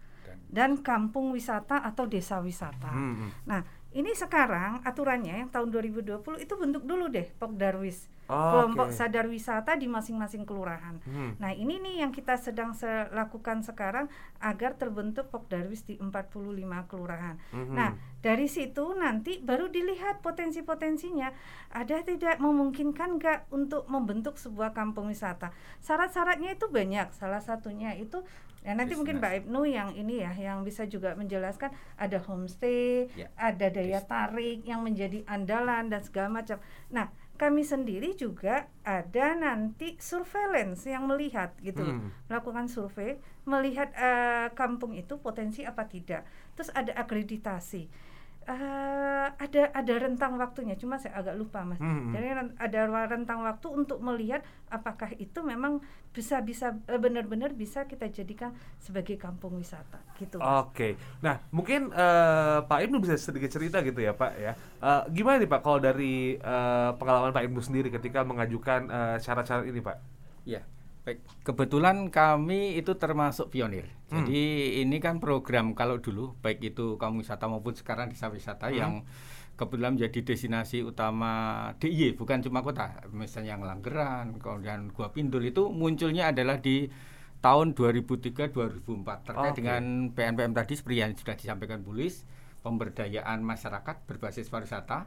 dan 0.49 0.81
kampung 0.81 1.29
wisata 1.29 1.85
atau 1.85 2.09
desa 2.09 2.41
wisata. 2.41 2.89
Hmm. 2.89 3.13
hmm. 3.13 3.29
Nah, 3.45 3.61
ini 3.95 4.11
sekarang 4.11 4.83
aturannya 4.83 5.47
yang 5.47 5.49
tahun 5.49 5.71
2020 5.71 6.43
itu 6.43 6.53
bentuk 6.59 6.83
dulu 6.83 7.07
deh 7.07 7.31
Pokdarwis. 7.39 8.11
Oh, 8.25 8.57
kelompok 8.57 8.89
okay. 8.89 8.97
sadar 9.05 9.29
wisata 9.29 9.77
di 9.77 9.85
masing-masing 9.85 10.49
kelurahan. 10.49 10.97
Hmm. 11.05 11.37
Nah, 11.37 11.53
ini 11.53 11.77
nih 11.77 12.01
yang 12.01 12.09
kita 12.09 12.41
sedang 12.41 12.73
se 12.73 12.89
lakukan 13.13 13.61
sekarang 13.61 14.09
agar 14.41 14.73
terbentuk 14.81 15.29
Pokdarwis 15.29 15.85
di 15.85 16.01
45 16.01 16.89
kelurahan. 16.89 17.37
Hmm. 17.53 17.69
Nah, 17.77 17.93
dari 18.25 18.49
situ 18.49 18.97
nanti 18.97 19.37
baru 19.37 19.69
dilihat 19.69 20.25
potensi-potensinya 20.25 21.29
ada 21.69 22.01
tidak 22.01 22.41
memungkinkan 22.41 23.21
nggak 23.21 23.39
untuk 23.53 23.85
membentuk 23.85 24.41
sebuah 24.41 24.73
kampung 24.73 25.13
wisata. 25.13 25.53
Syarat-syaratnya 25.85 26.57
itu 26.57 26.65
banyak. 26.65 27.13
Salah 27.13 27.45
satunya 27.45 27.93
itu 27.93 28.25
Ya 28.65 28.73
nanti 28.73 28.97
Business. 28.97 28.99
mungkin 29.05 29.15
Mbak 29.21 29.33
Ibnu 29.45 29.61
yang 29.69 29.89
ini 29.93 30.25
ya 30.25 30.33
yang 30.33 30.65
bisa 30.65 30.89
juga 30.89 31.13
menjelaskan 31.13 31.69
ada 32.01 32.17
homestay, 32.17 33.05
yeah. 33.13 33.29
ada 33.37 33.69
daya 33.69 34.01
tarik 34.01 34.65
yang 34.65 34.81
menjadi 34.81 35.21
andalan 35.29 35.93
dan 35.93 36.01
segala 36.01 36.41
macam. 36.41 36.57
Nah, 36.89 37.13
kami 37.37 37.61
sendiri 37.61 38.17
juga 38.17 38.65
ada 38.81 39.37
nanti 39.37 39.93
surveillance 40.01 40.89
yang 40.89 41.05
melihat 41.05 41.53
gitu, 41.61 41.85
hmm. 41.85 42.25
melakukan 42.25 42.65
survei, 42.65 43.21
melihat 43.45 43.93
uh, 43.93 44.49
kampung 44.57 44.97
itu 44.97 45.21
potensi 45.21 45.61
apa 45.61 45.85
tidak. 45.85 46.25
Terus 46.57 46.73
ada 46.73 46.97
akreditasi 46.97 48.14
uh, 48.45 49.27
ada 49.35 49.73
ada 49.73 49.93
rentang 49.97 50.37
waktunya 50.37 50.77
cuma 50.77 51.01
saya 51.01 51.17
agak 51.19 51.35
lupa 51.37 51.65
mas. 51.65 51.81
Hmm. 51.81 52.13
jadi 52.13 52.53
ada 52.57 52.79
rentang 53.09 53.41
waktu 53.41 53.67
untuk 53.69 53.99
melihat 54.01 54.45
apakah 54.69 55.11
itu 55.17 55.41
memang 55.41 55.81
bisa 56.13 56.39
bisa 56.45 56.77
uh, 56.87 56.99
benar-benar 57.01 57.51
bisa 57.57 57.89
kita 57.89 58.07
jadikan 58.09 58.55
sebagai 58.79 59.17
kampung 59.17 59.57
wisata 59.57 59.99
gitu 60.21 60.39
oke. 60.39 60.71
Okay. 60.71 60.91
nah 61.19 61.41
mungkin 61.49 61.91
uh, 61.91 62.63
Pak 62.65 62.79
Ibnu 62.85 63.01
bisa 63.01 63.17
sedikit 63.17 63.49
cerita 63.51 63.81
gitu 63.81 63.99
ya 63.99 64.13
Pak 64.13 64.31
ya. 64.37 64.53
Uh, 64.79 65.03
gimana 65.09 65.41
nih 65.41 65.49
Pak 65.49 65.61
kalau 65.65 65.81
dari 65.81 66.37
uh, 66.39 66.93
pengalaman 66.95 67.33
Pak 67.33 67.43
Ibnu 67.49 67.59
sendiri 67.59 67.89
ketika 67.89 68.21
mengajukan 68.21 68.87
syarat-syarat 69.19 69.65
uh, 69.65 69.69
ini 69.69 69.81
Pak? 69.81 69.97
Ya 70.45 70.61
Baik, 71.05 71.21
kebetulan 71.45 72.09
kami 72.09 72.81
itu 72.81 72.97
termasuk 72.97 73.53
pionir. 73.53 73.85
Hmm. 74.09 74.25
Jadi 74.25 74.81
ini 74.81 74.97
kan 74.97 75.21
program 75.21 75.77
kalau 75.77 76.01
dulu 76.01 76.33
baik 76.41 76.73
itu 76.73 76.97
kamu 76.97 77.21
wisata 77.21 77.45
maupun 77.45 77.77
sekarang 77.77 78.09
desa 78.09 78.33
wisata 78.33 78.73
hmm. 78.73 78.75
yang 78.75 79.05
kebetulan 79.53 79.95
menjadi 79.95 80.33
destinasi 80.33 80.81
utama 80.81 81.69
DIY 81.77 82.17
bukan 82.17 82.41
cuma 82.41 82.65
kota. 82.65 83.05
Misalnya 83.13 83.53
yang 83.53 83.63
Langgeran, 83.63 84.41
kemudian 84.41 84.89
Gua 84.91 85.13
Pindul 85.13 85.45
itu 85.45 85.69
munculnya 85.69 86.33
adalah 86.33 86.57
di 86.57 86.89
tahun 87.37 87.77
2003 87.77 88.49
2004 88.49 89.29
terkait 89.29 89.53
okay. 89.53 89.57
dengan 89.61 90.09
PNPM 90.09 90.57
tadi 90.57 90.73
seperti 90.73 90.97
yang 91.05 91.13
sudah 91.13 91.37
disampaikan 91.37 91.85
Bulis, 91.85 92.25
pemberdayaan 92.65 93.45
masyarakat 93.45 94.09
berbasis 94.09 94.49
pariwisata 94.49 95.05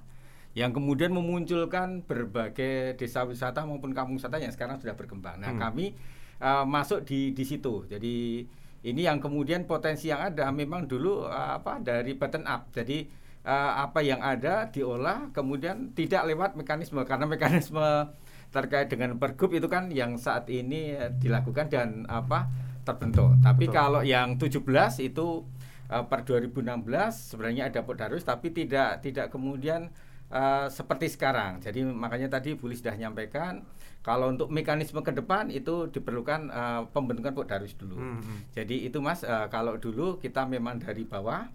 yang 0.58 0.74
kemudian 0.74 1.14
memunculkan 1.14 2.02
berbagai 2.02 2.98
desa 2.98 3.22
wisata 3.22 3.62
maupun 3.62 3.94
kampung 3.94 4.18
wisata 4.18 4.42
yang 4.42 4.50
sekarang 4.50 4.82
sudah 4.82 4.98
berkembang. 4.98 5.38
Nah, 5.38 5.54
hmm. 5.54 5.60
kami 5.62 5.94
uh, 6.42 6.66
masuk 6.66 7.06
di 7.06 7.30
di 7.30 7.46
situ. 7.46 7.86
Jadi 7.86 8.42
ini 8.82 9.00
yang 9.06 9.22
kemudian 9.22 9.70
potensi 9.70 10.10
yang 10.10 10.18
ada 10.18 10.50
memang 10.50 10.90
dulu 10.90 11.30
uh, 11.30 11.62
apa 11.62 11.78
dari 11.78 12.18
button 12.18 12.42
up. 12.50 12.74
Jadi 12.74 13.06
uh, 13.46 13.86
apa 13.86 14.02
yang 14.02 14.18
ada 14.18 14.66
diolah 14.66 15.30
kemudian 15.30 15.94
tidak 15.94 16.26
lewat 16.26 16.58
mekanisme 16.58 16.98
karena 17.06 17.30
mekanisme 17.30 18.10
terkait 18.50 18.90
dengan 18.90 19.14
pergub 19.14 19.54
itu 19.54 19.70
kan 19.70 19.92
yang 19.94 20.18
saat 20.18 20.50
ini 20.50 20.96
dilakukan 21.22 21.70
dan 21.70 22.02
apa 22.10 22.50
terbentuk. 22.82 23.36
Tapi 23.44 23.68
Betul. 23.68 23.76
kalau 23.76 24.00
yang 24.02 24.40
17 24.40 24.64
itu 25.06 25.44
uh, 25.92 26.04
per 26.08 26.24
2016 26.24 26.88
sebenarnya 27.12 27.68
ada 27.68 27.80
Podarus 27.84 28.24
tapi 28.24 28.52
tidak 28.52 29.04
tidak 29.04 29.28
kemudian 29.28 29.92
Uh, 30.28 30.68
seperti 30.68 31.08
sekarang. 31.08 31.56
Jadi 31.64 31.80
makanya 31.88 32.28
tadi 32.28 32.52
Bu 32.52 32.68
sudah 32.68 32.92
menyampaikan 32.92 33.64
kalau 34.04 34.28
untuk 34.28 34.52
mekanisme 34.52 35.00
ke 35.00 35.16
depan 35.16 35.48
itu 35.48 35.88
diperlukan 35.88 36.52
uh, 36.52 36.82
pembentukan 36.92 37.32
Darus 37.48 37.72
dulu. 37.80 37.96
Hmm, 37.96 38.20
hmm. 38.20 38.52
Jadi 38.52 38.84
itu 38.84 39.00
Mas 39.00 39.24
uh, 39.24 39.48
kalau 39.48 39.80
dulu 39.80 40.20
kita 40.20 40.44
memang 40.44 40.84
dari 40.84 41.08
bawah 41.08 41.48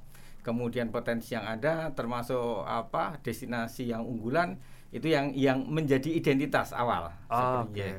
kemudian 0.44 0.92
potensi 0.92 1.34
yang 1.34 1.48
ada 1.48 1.96
termasuk 1.96 2.68
apa 2.68 3.18
destinasi 3.24 3.90
yang 3.90 4.04
unggulan 4.04 4.60
itu 4.94 5.10
yang 5.10 5.32
yang 5.34 5.66
menjadi 5.66 6.12
identitas 6.14 6.76
awal 6.76 7.10
oh, 7.32 7.66
seperti 7.66 7.80
okay. 7.82 7.90
ya, 7.90 7.94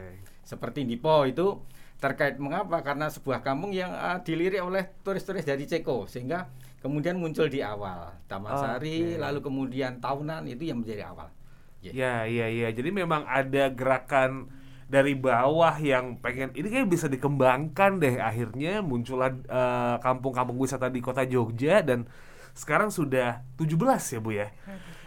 seperti 0.44 0.80
Dipo 0.86 1.24
itu 1.26 1.58
terkait 1.98 2.36
mengapa 2.36 2.84
karena 2.84 3.08
sebuah 3.08 3.40
kampung 3.40 3.72
yang 3.72 3.90
uh, 3.90 4.20
dilirik 4.20 4.60
oleh 4.60 4.92
turis-turis 5.02 5.42
dari 5.48 5.64
Ceko 5.64 6.04
sehingga 6.04 6.52
kemudian 6.84 7.16
muncul 7.16 7.48
di 7.48 7.64
awal 7.64 8.12
Taman 8.28 8.52
oh, 8.52 8.60
Sari, 8.60 9.16
okay. 9.16 9.16
lalu 9.16 9.40
kemudian 9.40 10.04
tahunan 10.04 10.44
itu 10.44 10.68
yang 10.68 10.84
menjadi 10.84 11.08
awal. 11.08 11.32
Yeah. 11.80 11.96
Ya, 11.96 12.14
iya, 12.28 12.46
iya. 12.52 12.68
Jadi 12.76 12.92
memang 12.92 13.24
ada 13.24 13.72
gerakan 13.72 14.52
dari 14.84 15.16
bawah 15.16 15.72
yang 15.80 16.20
pengen 16.20 16.52
ini 16.52 16.68
kayak 16.68 16.92
bisa 16.92 17.08
dikembangkan 17.08 18.04
deh 18.04 18.20
akhirnya 18.20 18.84
muncullah 18.84 19.32
uh, 19.48 19.96
kampung-kampung 20.04 20.60
wisata 20.60 20.92
di 20.92 21.00
kota 21.00 21.24
Jogja 21.24 21.80
dan 21.80 22.04
sekarang 22.52 22.92
sudah 22.92 23.40
17 23.56 23.80
ya 24.14 24.20
Bu 24.20 24.30
ya. 24.36 24.52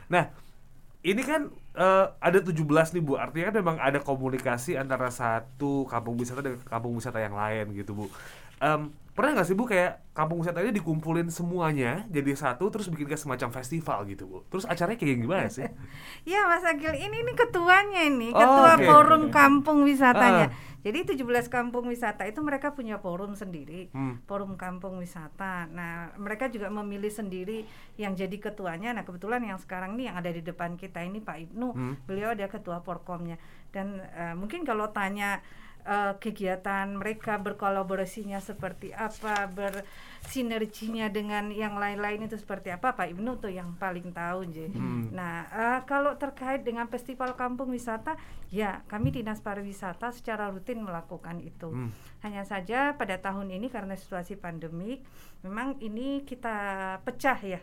Nah, 0.09 0.33
ini 1.05 1.21
kan 1.23 1.53
uh, 1.77 2.11
ada 2.19 2.41
17 2.41 2.57
nih 2.97 3.03
Bu. 3.05 3.15
Artinya 3.15 3.53
kan 3.53 3.55
memang 3.61 3.77
ada 3.77 4.01
komunikasi 4.01 4.75
antara 4.75 5.13
satu 5.13 5.85
kampung 5.85 6.17
wisata 6.17 6.41
dengan 6.41 6.59
kampung 6.65 6.97
wisata 6.97 7.21
yang 7.21 7.37
lain 7.37 7.71
gitu 7.77 7.93
Bu. 7.93 8.05
Um, 8.59 8.91
pernah 9.17 9.33
nggak 9.33 9.47
sih 9.49 9.57
bu 9.57 9.65
kayak 9.65 10.13
kampung 10.13 10.45
wisata 10.45 10.61
ini 10.61 10.77
dikumpulin 10.77 11.33
semuanya 11.33 12.05
jadi 12.05 12.37
satu 12.37 12.69
terus 12.69 12.85
bikin 12.85 13.09
kayak 13.09 13.17
semacam 13.17 13.49
festival 13.49 14.05
gitu 14.05 14.29
bu 14.29 14.37
terus 14.45 14.69
acaranya 14.69 15.01
kayak 15.01 15.17
gimana 15.17 15.49
sih 15.49 15.65
ya 16.29 16.45
mas 16.45 16.61
Agil 16.61 16.93
ini 16.93 17.25
ini 17.25 17.33
ketuanya 17.33 18.05
ini 18.05 18.29
oh, 18.29 18.37
ketua 18.37 18.77
okay. 18.77 18.85
forum 18.85 19.23
kampung 19.33 19.81
wisatanya 19.81 20.53
uh. 20.53 20.77
Jadi 20.87 21.19
17 21.19 21.51
kampung 21.51 21.91
wisata 21.91 22.23
itu 22.23 22.39
mereka 22.39 22.71
punya 22.71 22.95
forum 22.95 23.35
sendiri, 23.35 23.91
hmm. 23.91 24.23
forum 24.23 24.55
kampung 24.55 25.03
wisata. 25.03 25.67
Nah, 25.67 26.15
mereka 26.15 26.47
juga 26.47 26.71
memilih 26.71 27.11
sendiri 27.11 27.67
yang 27.99 28.15
jadi 28.15 28.31
ketuanya. 28.39 28.95
Nah, 28.95 29.03
kebetulan 29.03 29.43
yang 29.43 29.59
sekarang 29.59 29.99
ini 29.99 30.07
yang 30.07 30.15
ada 30.15 30.31
di 30.31 30.39
depan 30.39 30.79
kita 30.79 31.03
ini 31.03 31.19
Pak 31.19 31.37
Ibnu, 31.43 31.75
hmm. 31.75 31.93
beliau 32.07 32.31
ada 32.31 32.47
ketua 32.47 32.79
porkomnya. 32.87 33.35
dan 33.75 33.99
uh, 33.99 34.31
mungkin 34.39 34.63
kalau 34.63 34.87
tanya 34.95 35.43
uh, 35.87 36.13
kegiatan 36.19 36.91
mereka 36.91 37.39
berkolaborasinya 37.39 38.43
seperti 38.43 38.91
apa, 38.91 39.47
bersinerginya 39.47 41.07
dengan 41.07 41.49
yang 41.49 41.79
lain-lain 41.79 42.27
itu 42.27 42.35
seperti 42.35 42.75
apa, 42.75 42.93
Pak 42.93 43.15
Ibnu 43.15 43.39
tuh 43.39 43.55
yang 43.55 43.79
paling 43.79 44.11
tahu, 44.11 44.51
J. 44.51 44.67
Hmm. 44.75 45.09
Nah, 45.15 45.47
uh, 45.49 45.79
kalau 45.87 46.19
terkait 46.19 46.67
dengan 46.67 46.91
festival 46.91 47.33
kampung 47.39 47.71
wisata, 47.71 48.19
ya 48.51 48.83
kami 48.91 49.15
dinas 49.15 49.39
pariwisata 49.39 50.11
secara 50.11 50.51
rutin 50.51 50.83
melakukan 50.83 51.39
itu. 51.39 51.71
Hmm. 51.71 51.89
Hanya 52.21 52.43
saja 52.43 52.93
pada 52.99 53.15
tahun 53.17 53.55
ini 53.55 53.71
karena 53.71 53.95
situasi 53.95 54.35
pandemik, 54.35 55.01
memang 55.47 55.79
ini 55.79 56.27
kita 56.27 56.99
pecah 57.07 57.39
ya. 57.39 57.61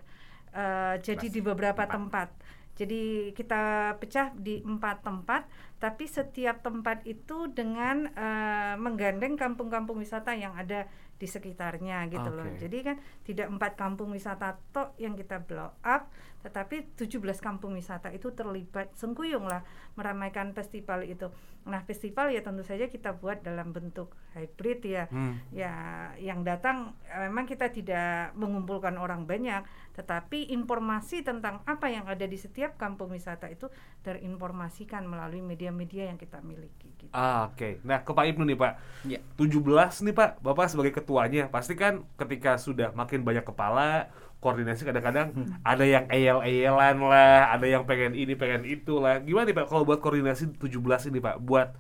Uh, 0.55 0.97
jadi 1.03 1.29
di 1.29 1.45
beberapa 1.45 1.85
tempat. 1.85 2.33
Jadi 2.75 3.31
kita 3.39 3.95
pecah 4.03 4.35
di 4.35 4.59
empat 4.59 5.07
tempat, 5.07 5.47
tapi 5.85 6.09
setiap 6.09 6.65
tempat 6.65 7.05
itu 7.05 7.53
dengan 7.53 8.09
uh, 8.17 8.73
menggandeng 8.81 9.37
kampung-kampung 9.37 10.01
wisata 10.01 10.33
yang 10.33 10.57
ada 10.57 10.89
di 11.21 11.29
sekitarnya 11.29 12.09
gitu 12.09 12.25
okay. 12.25 12.37
loh. 12.41 12.49
Jadi 12.57 12.79
kan 12.81 12.97
tidak 13.21 13.53
empat 13.53 13.77
kampung 13.77 14.09
wisata 14.09 14.57
tok 14.73 14.97
yang 14.97 15.13
kita 15.13 15.45
blow 15.45 15.77
up, 15.85 16.09
tetapi 16.41 16.97
17 16.97 17.21
kampung 17.37 17.77
wisata 17.77 18.09
itu 18.17 18.33
terlibat 18.33 18.97
sengkuyung 18.97 19.45
lah 19.45 19.61
meramaikan 19.93 20.57
festival 20.57 21.05
itu. 21.05 21.29
Nah, 21.65 21.81
festival 21.83 22.29
ya 22.29 22.45
tentu 22.45 22.61
saja 22.61 22.93
kita 22.93 23.17
buat 23.17 23.41
dalam 23.41 23.73
bentuk 23.73 24.13
hybrid 24.37 24.81
ya. 24.85 25.05
Hmm. 25.09 25.41
Ya, 25.49 25.73
yang 26.21 26.45
datang 26.45 26.93
eh, 27.09 27.25
memang 27.29 27.49
kita 27.49 27.73
tidak 27.73 28.37
mengumpulkan 28.37 29.01
orang 29.01 29.25
banyak, 29.25 29.65
tetapi 29.97 30.53
informasi 30.53 31.25
tentang 31.25 31.65
apa 31.65 31.89
yang 31.89 32.05
ada 32.05 32.29
di 32.29 32.37
setiap 32.37 32.77
kampung 32.77 33.17
wisata 33.17 33.49
itu 33.49 33.73
terinformasikan 34.05 35.09
melalui 35.09 35.41
media-media 35.41 36.13
yang 36.13 36.21
kita 36.21 36.45
miliki 36.45 36.93
gitu. 37.01 37.13
Ah, 37.17 37.49
oke. 37.49 37.57
Okay. 37.57 37.73
Nah, 37.81 38.05
ke 38.05 38.13
Pak 38.13 38.27
Ibnu 38.29 38.45
nih, 38.45 38.59
Pak. 38.61 38.73
Ya. 39.09 39.21
17 39.41 40.05
nih, 40.05 40.15
Pak. 40.15 40.31
Bapak 40.45 40.69
sebagai 40.69 40.93
ketuanya, 40.93 41.49
pasti 41.49 41.73
kan 41.73 42.05
ketika 42.21 42.61
sudah 42.61 42.93
makin 42.93 43.25
banyak 43.25 43.45
kepala 43.47 44.13
koordinasi 44.45 44.85
kadang-kadang 44.85 45.33
hmm. 45.33 45.65
ada 45.65 45.85
yang 45.89 46.05
eyel-eyelan 46.13 47.01
lah, 47.01 47.49
ada 47.49 47.65
yang 47.65 47.89
pengen 47.89 48.13
ini, 48.13 48.37
pengen 48.37 48.69
itu 48.69 49.01
lah. 49.01 49.25
Gimana 49.25 49.49
nih 49.49 49.57
Pak 49.57 49.73
kalau 49.73 49.89
buat 49.89 50.05
koordinasi 50.05 50.61
17 50.61 51.09
ini 51.09 51.19
Pak 51.25 51.41
buat 51.41 51.73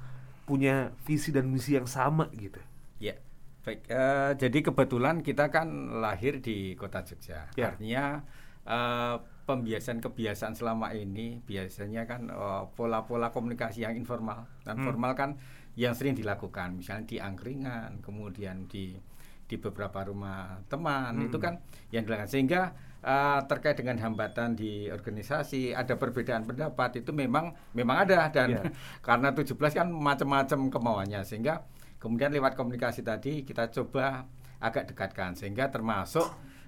punya 0.49 0.97
visi 1.05 1.29
dan 1.29 1.53
misi 1.53 1.77
yang 1.77 1.85
sama 1.85 2.33
gitu? 2.33 2.57
Ya. 2.97 3.21
Baik, 3.65 3.85
uh, 3.93 4.33
jadi 4.37 4.59
kebetulan 4.65 5.21
kita 5.21 5.53
kan 5.53 6.01
lahir 6.01 6.41
di 6.41 6.73
Kota 6.77 7.05
Jogja. 7.05 7.53
Ya. 7.53 7.73
Artinya 7.73 8.25
uh, 8.65 9.21
pembiasaan-kebiasaan 9.45 10.57
selama 10.57 10.97
ini 10.97 11.45
biasanya 11.45 12.09
kan 12.09 12.33
pola 12.33 12.73
pola-pola 12.73 13.29
komunikasi 13.29 13.85
yang 13.85 13.93
informal 13.93 14.49
dan 14.65 14.81
hmm. 14.81 14.85
formal 14.89 15.13
kan 15.13 15.31
yang 15.77 15.93
sering 15.93 16.17
dilakukan 16.17 16.81
misalnya 16.81 17.05
di 17.05 17.17
angkringan 17.21 18.01
kemudian 18.01 18.65
di 18.65 18.97
di 19.45 19.57
beberapa 19.61 20.09
rumah 20.09 20.65
teman 20.67 21.21
hmm. 21.21 21.27
itu 21.29 21.39
kan 21.41 21.61
yang 21.93 22.05
dilakukan. 22.05 22.31
Sehingga 22.31 22.73
uh, 23.05 23.41
terkait 23.45 23.77
dengan 23.79 24.01
hambatan 24.01 24.57
di 24.57 24.89
organisasi 24.89 25.77
ada 25.77 25.95
perbedaan 26.01 26.49
pendapat 26.49 27.05
itu 27.05 27.11
memang 27.13 27.53
memang 27.77 28.09
ada. 28.09 28.29
Dan 28.33 28.61
yeah. 28.61 28.73
karena 29.07 29.33
17 29.33 29.55
kan 29.55 29.89
macam-macam 29.89 30.73
kemauannya. 30.73 31.21
Sehingga 31.23 31.65
kemudian 32.01 32.33
lewat 32.33 32.57
komunikasi 32.57 33.05
tadi 33.05 33.45
kita 33.45 33.69
coba 33.71 34.25
agak 34.61 34.93
dekatkan. 34.93 35.37
Sehingga 35.37 35.69
termasuk 35.69 36.25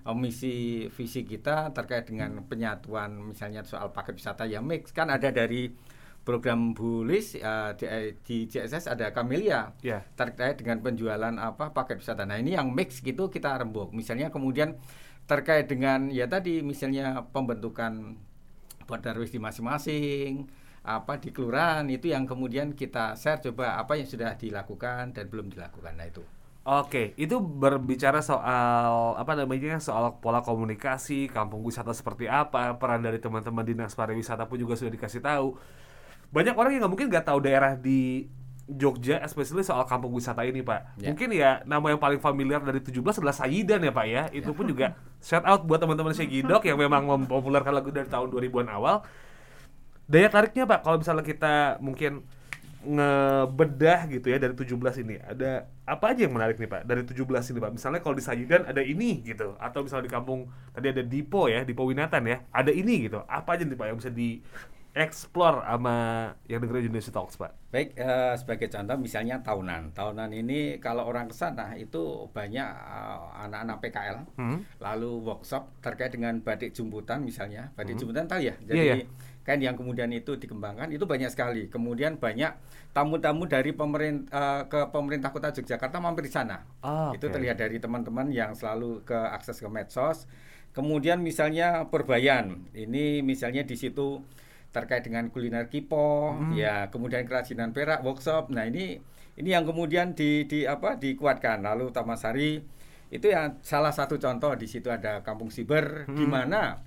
uh, 0.06 0.16
misi 0.16 0.87
visi 0.95 1.26
kita 1.26 1.75
terkait 1.75 2.06
dengan 2.06 2.45
penyatuan 2.47 3.35
misalnya 3.35 3.66
soal 3.66 3.90
paket 3.90 4.23
wisata 4.23 4.47
yang 4.47 4.62
mix 4.62 4.95
kan 4.95 5.11
ada 5.11 5.35
dari 5.35 5.73
program 6.26 6.75
Bulis 6.75 7.38
uh, 7.38 7.71
di, 7.78 7.87
di 8.26 8.37
JSS 8.50 8.90
ada 8.90 9.14
Camelia 9.14 9.71
yeah. 9.78 10.02
terkait 10.18 10.59
dengan 10.59 10.83
penjualan 10.83 11.30
apa 11.38 11.71
paket 11.71 12.02
wisata. 12.02 12.26
Nah 12.26 12.42
ini 12.42 12.59
yang 12.59 12.75
mix 12.75 12.99
gitu 12.99 13.30
kita 13.30 13.54
rembuk. 13.62 13.95
Misalnya 13.95 14.35
kemudian 14.35 14.75
terkait 15.30 15.71
dengan 15.71 16.11
ya 16.11 16.26
tadi 16.26 16.66
misalnya 16.66 17.30
pembentukan 17.30 18.18
darwis 18.87 19.30
di 19.30 19.38
masing-masing 19.38 20.47
apa 20.87 21.18
di 21.18 21.35
kelurahan 21.35 21.83
itu 21.90 22.14
yang 22.14 22.30
kemudian 22.30 22.75
kita 22.78 23.18
share 23.18 23.42
coba 23.42 23.78
apa 23.78 23.99
yang 23.99 24.06
sudah 24.06 24.35
dilakukan 24.35 25.14
dan 25.14 25.30
belum 25.30 25.54
dilakukan. 25.54 25.95
Nah 25.95 26.06
itu. 26.11 26.23
Oke, 26.66 27.14
itu 27.14 27.38
berbicara 27.38 28.18
soal 28.18 29.14
apa 29.14 29.38
namanya 29.38 29.79
soal 29.79 30.18
pola 30.18 30.42
komunikasi, 30.42 31.31
kampung 31.31 31.62
wisata 31.62 31.94
seperti 31.94 32.27
apa, 32.27 32.74
peran 32.74 33.07
dari 33.07 33.22
teman-teman 33.22 33.62
dinas 33.62 33.94
pariwisata 33.94 34.51
pun 34.51 34.59
juga 34.59 34.74
sudah 34.74 34.90
dikasih 34.90 35.22
tahu 35.22 35.55
banyak 36.31 36.55
orang 36.55 36.71
yang 36.75 36.81
nggak 36.87 36.93
mungkin 36.93 37.09
nggak 37.11 37.27
tahu 37.27 37.39
daerah 37.43 37.75
di 37.79 38.31
Jogja, 38.67 39.23
especially 39.23 39.62
soal 39.62 39.87
kampung 39.87 40.11
wisata 40.11 40.43
ini, 40.43 40.59
Pak. 40.59 40.99
Yeah. 40.99 41.15
Mungkin 41.15 41.29
ya 41.31 41.62
nama 41.62 41.87
yang 41.95 42.03
paling 42.03 42.19
familiar 42.19 42.59
dari 42.59 42.83
17 42.83 43.23
adalah 43.23 43.31
Sayidan 43.31 43.79
ya, 43.79 43.95
Pak 43.95 44.07
ya. 44.11 44.23
Itu 44.35 44.51
yeah. 44.51 44.59
pun 44.59 44.65
juga 44.67 44.87
shout 45.23 45.47
out 45.47 45.62
buat 45.62 45.79
teman-teman 45.79 46.11
Segidok 46.11 46.67
yang 46.67 46.75
memang 46.75 47.07
mempopulerkan 47.07 47.71
lagu 47.71 47.95
dari 47.95 48.11
tahun 48.11 48.27
2000-an 48.27 48.67
awal. 48.75 49.07
Daya 50.11 50.27
tariknya, 50.27 50.67
Pak, 50.67 50.83
kalau 50.83 50.99
misalnya 50.99 51.23
kita 51.23 51.79
mungkin 51.79 52.27
ngebedah 52.87 54.07
gitu 54.07 54.31
ya 54.31 54.39
dari 54.39 54.55
17 54.55 54.79
ini 55.03 55.19
ada 55.19 55.67
apa 55.83 56.15
aja 56.15 56.23
yang 56.23 56.39
menarik 56.39 56.55
nih 56.55 56.71
Pak 56.71 56.87
dari 56.87 57.03
17 57.03 57.27
ini 57.51 57.59
Pak 57.59 57.73
misalnya 57.75 57.99
kalau 57.99 58.15
di 58.15 58.23
Sayidan 58.23 58.62
ada 58.62 58.79
ini 58.79 59.27
gitu 59.27 59.59
atau 59.59 59.83
misalnya 59.83 60.07
di 60.07 60.12
kampung 60.15 60.47
tadi 60.71 60.95
ada 60.95 61.03
Dipo 61.03 61.51
ya 61.51 61.67
Dipo 61.67 61.83
Winatan 61.83 62.23
ya 62.31 62.47
ada 62.55 62.71
ini 62.71 63.11
gitu 63.11 63.27
apa 63.27 63.59
aja 63.59 63.67
nih 63.67 63.75
Pak 63.75 63.87
yang 63.91 63.99
bisa 63.99 64.11
di 64.15 64.39
explore 64.96 65.61
sama 65.61 65.96
yang 66.48 66.64
dengerin 66.64 66.88
Indonesia 66.88 67.12
Talks 67.12 67.37
Pak? 67.37 67.52
Baik, 67.68 67.92
uh, 68.00 68.32
sebagai 68.32 68.72
contoh 68.72 68.96
misalnya 68.96 69.44
tahunan. 69.44 69.92
Tahunan 69.92 70.32
ini 70.32 70.80
kalau 70.80 71.04
orang 71.04 71.28
ke 71.28 71.37
sana 71.37 71.76
itu 71.76 72.24
banyak 72.32 72.64
uh, 72.64 73.44
anak-anak 73.44 73.76
PKL, 73.85 74.18
hmm. 74.40 74.59
lalu 74.80 75.20
workshop 75.20 75.68
terkait 75.85 76.16
dengan 76.16 76.40
batik 76.40 76.72
jumputan 76.72 77.20
misalnya. 77.20 77.68
Batik 77.76 78.00
hmm. 78.00 78.00
jumputan 78.00 78.24
tahu 78.24 78.40
ya? 78.40 78.56
Jadi 78.64 78.80
yeah, 78.80 78.96
yeah. 79.04 79.09
kan 79.44 79.61
yang 79.61 79.76
kemudian 79.76 80.09
itu 80.16 80.32
dikembangkan 80.40 80.88
itu 80.88 81.04
banyak 81.04 81.28
sekali. 81.28 81.68
Kemudian 81.68 82.16
banyak 82.16 82.56
tamu-tamu 82.96 83.44
dari 83.44 83.76
pemerintah 83.76 84.32
uh, 84.32 84.62
ke 84.64 84.80
pemerintah 84.88 85.28
Kota 85.28 85.52
Yogyakarta 85.52 86.00
mampir 86.00 86.24
di 86.24 86.32
sana. 86.32 86.64
Oh, 86.80 87.12
itu 87.12 87.28
terlihat 87.28 87.61
dari 87.61 87.76
teman-teman 87.76 88.32
yang 88.32 88.56
selalu 88.56 89.04
ke 89.04 89.14
akses 89.14 89.61
ke 89.61 89.68
medsos. 89.68 90.24
Kemudian 90.72 91.20
misalnya 91.20 91.85
perbayan. 91.88 92.68
Ini 92.72 93.20
misalnya 93.20 93.64
di 93.64 93.76
situ 93.76 94.24
terkait 94.74 95.02
dengan 95.07 95.29
kuliner 95.33 95.68
kipo, 95.72 96.37
hmm. 96.37 96.52
ya 96.55 96.88
kemudian 96.92 97.24
kerajinan 97.24 97.72
perak, 97.72 98.05
workshop. 98.05 98.52
Nah 98.52 98.68
ini 98.68 99.00
ini 99.37 99.48
yang 99.52 99.68
kemudian 99.68 100.16
di, 100.16 100.44
di 100.48 100.64
apa 100.64 100.96
dikuatkan. 100.96 101.64
Lalu 101.64 101.92
Tamasari 101.92 102.61
itu 103.12 103.26
yang 103.31 103.62
salah 103.62 103.94
satu 103.94 104.18
contoh 104.18 104.59
di 104.59 104.66
situ 104.66 104.90
ada 104.90 105.22
kampung 105.22 105.48
siber 105.52 106.11
hmm. 106.11 106.16
di 106.18 106.26
mana 106.26 106.83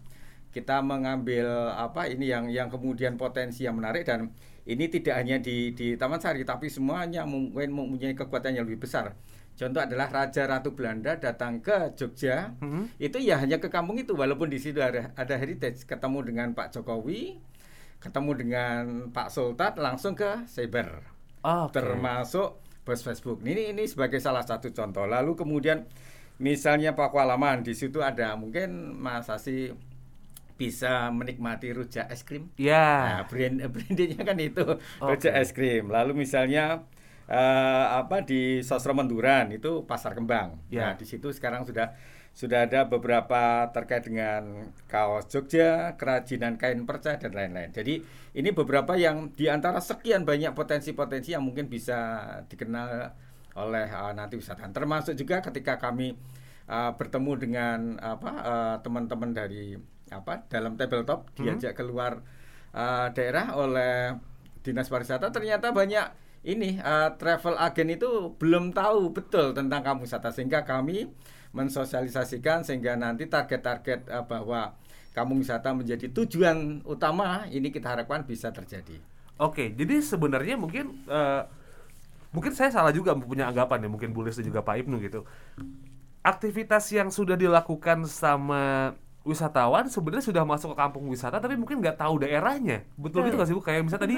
kita 0.49 0.81
mengambil 0.81 1.71
apa 1.77 2.09
ini 2.09 2.25
yang 2.25 2.49
yang 2.49 2.67
kemudian 2.73 3.15
potensi 3.15 3.69
yang 3.69 3.77
menarik 3.77 4.01
dan 4.03 4.33
ini 4.65 4.89
tidak 4.89 5.21
hanya 5.21 5.37
di 5.37 5.71
di 5.77 5.93
Taman 5.93 6.17
Sari 6.17 6.41
tapi 6.41 6.67
semuanya 6.67 7.23
mungkin 7.25 7.69
mempunyai 7.73 8.17
kekuatan 8.17 8.57
yang 8.57 8.65
lebih 8.65 8.89
besar. 8.89 9.13
Contoh 9.59 9.83
adalah 9.83 10.07
Raja 10.07 10.47
Ratu 10.47 10.71
Belanda 10.71 11.19
datang 11.19 11.59
ke 11.59 11.91
Jogja, 11.91 12.55
hmm. 12.63 12.95
itu 12.95 13.19
ya 13.19 13.43
hanya 13.43 13.59
ke 13.59 13.67
kampung 13.67 13.99
itu 13.99 14.15
walaupun 14.15 14.47
di 14.47 14.55
situ 14.55 14.79
ada 14.79 15.11
ada 15.19 15.35
heritage 15.35 15.83
ketemu 15.83 16.31
dengan 16.31 16.47
Pak 16.55 16.79
Jokowi, 16.79 17.43
ketemu 17.99 18.31
dengan 18.35 18.83
Pak 19.11 19.29
Sultan 19.31 19.75
langsung 19.79 20.15
ke 20.15 20.47
cyber 20.47 21.03
oh, 21.43 21.67
okay. 21.67 21.83
termasuk 21.83 22.59
bos 22.87 23.05
Facebook 23.05 23.43
ini 23.43 23.75
ini 23.75 23.85
sebagai 23.85 24.17
salah 24.23 24.41
satu 24.41 24.71
contoh 24.71 25.05
lalu 25.05 25.35
kemudian 25.35 25.85
misalnya 26.39 26.95
Pak 26.95 27.11
Kualaman 27.11 27.61
di 27.61 27.75
situ 27.75 27.99
ada 27.99 28.33
mungkin 28.39 28.95
Mas 28.95 29.27
Asi 29.27 29.75
bisa 30.59 31.07
menikmati 31.15 31.71
rujak 31.71 32.11
es 32.11 32.27
krim. 32.27 32.51
Ya. 32.59 32.75
Yeah. 32.75 32.99
Nah, 32.99 33.21
brand 33.31 33.55
brandingnya 33.73 34.21
kan 34.27 34.37
itu 34.43 34.65
okay. 34.75 35.07
rujak 35.07 35.33
es 35.39 35.55
krim. 35.55 35.87
Lalu 35.87 36.27
misalnya 36.27 36.83
uh, 37.31 37.85
apa 38.03 38.27
di 38.27 38.59
Sosro 38.59 38.91
Menduran 38.91 39.55
itu 39.55 39.87
pasar 39.87 40.11
kembang. 40.11 40.59
Yeah. 40.67 40.91
Nah, 40.91 40.93
di 40.99 41.07
situ 41.07 41.31
sekarang 41.31 41.63
sudah 41.63 41.95
sudah 42.33 42.69
ada 42.69 42.87
beberapa 42.87 43.67
terkait 43.75 44.07
dengan 44.07 44.71
kaos 44.87 45.27
Jogja, 45.27 45.99
kerajinan 45.99 46.55
kain 46.55 46.87
perca 46.87 47.19
dan 47.19 47.35
lain-lain. 47.35 47.75
Jadi 47.75 47.99
ini 48.37 48.49
beberapa 48.55 48.95
yang 48.95 49.35
di 49.35 49.51
antara 49.51 49.83
sekian 49.83 50.23
banyak 50.23 50.55
potensi-potensi 50.55 51.35
yang 51.35 51.43
mungkin 51.43 51.67
bisa 51.67 52.23
dikenal 52.47 53.11
oleh 53.59 53.87
uh, 53.91 54.15
nanti 54.15 54.39
wisatawan. 54.39 54.71
Termasuk 54.71 55.19
juga 55.19 55.43
ketika 55.43 55.75
kami 55.75 56.15
uh, 56.69 56.95
bertemu 56.95 57.31
dengan 57.35 57.79
apa 57.99 58.31
uh, 58.39 58.75
teman-teman 58.79 59.35
dari 59.35 59.75
apa 60.09 60.45
dalam 60.49 60.77
tabletop 60.77 61.29
hmm. 61.33 61.35
diajak 61.37 61.73
keluar 61.77 62.21
uh, 62.73 63.07
daerah 63.13 63.53
oleh 63.57 64.17
dinas 64.61 64.89
pariwisata 64.89 65.29
ternyata 65.29 65.69
banyak 65.73 66.05
ini 66.45 66.79
uh, 66.79 67.13
travel 67.19 67.59
agen 67.59 67.93
itu 67.93 68.33
belum 68.39 68.71
tahu 68.71 69.11
betul 69.11 69.51
tentang 69.51 69.83
kampung 69.83 70.07
wisata 70.07 70.31
sehingga 70.31 70.63
kami 70.63 71.09
mensosialisasikan 71.51 72.61
sehingga 72.61 72.93
nanti 72.93 73.25
target-target 73.25 74.09
uh, 74.09 74.25
bahwa 74.25 74.77
kampung 75.13 75.41
wisata 75.41 75.73
menjadi 75.73 76.07
tujuan 76.13 76.85
utama 76.85 77.49
ini 77.49 77.73
kita 77.73 77.91
harapkan 77.97 78.21
bisa 78.23 78.53
terjadi. 78.53 79.01
Oke, 79.39 79.71
jadi 79.73 80.03
sebenarnya 80.03 80.59
mungkin 80.59 80.99
uh, 81.09 81.47
mungkin 82.29 82.53
saya 82.53 82.69
salah 82.69 82.93
juga 82.93 83.17
punya 83.17 83.49
anggapan 83.49 83.87
ya, 83.87 83.89
mungkin 83.89 84.13
Bulis 84.13 84.37
dan 84.37 84.45
juga 84.45 84.61
Pak 84.61 84.85
Ibnu 84.85 85.01
gitu. 85.01 85.25
Aktivitas 86.21 86.85
yang 86.93 87.09
sudah 87.09 87.39
dilakukan 87.39 88.05
sama 88.05 88.93
wisatawan 89.23 89.85
sebenarnya 89.91 90.25
sudah 90.25 90.43
masuk 90.47 90.73
ke 90.73 90.77
kampung 90.79 91.05
wisata 91.11 91.37
tapi 91.37 91.59
mungkin 91.59 91.81
nggak 91.81 91.97
tahu 91.97 92.23
daerahnya. 92.23 92.85
Betul 92.99 93.27
gitu 93.27 93.35
nggak 93.39 93.49
sih 93.49 93.55
Bu? 93.55 93.63
Kayak 93.63 93.81
misalnya 93.87 94.03
tadi 94.05 94.17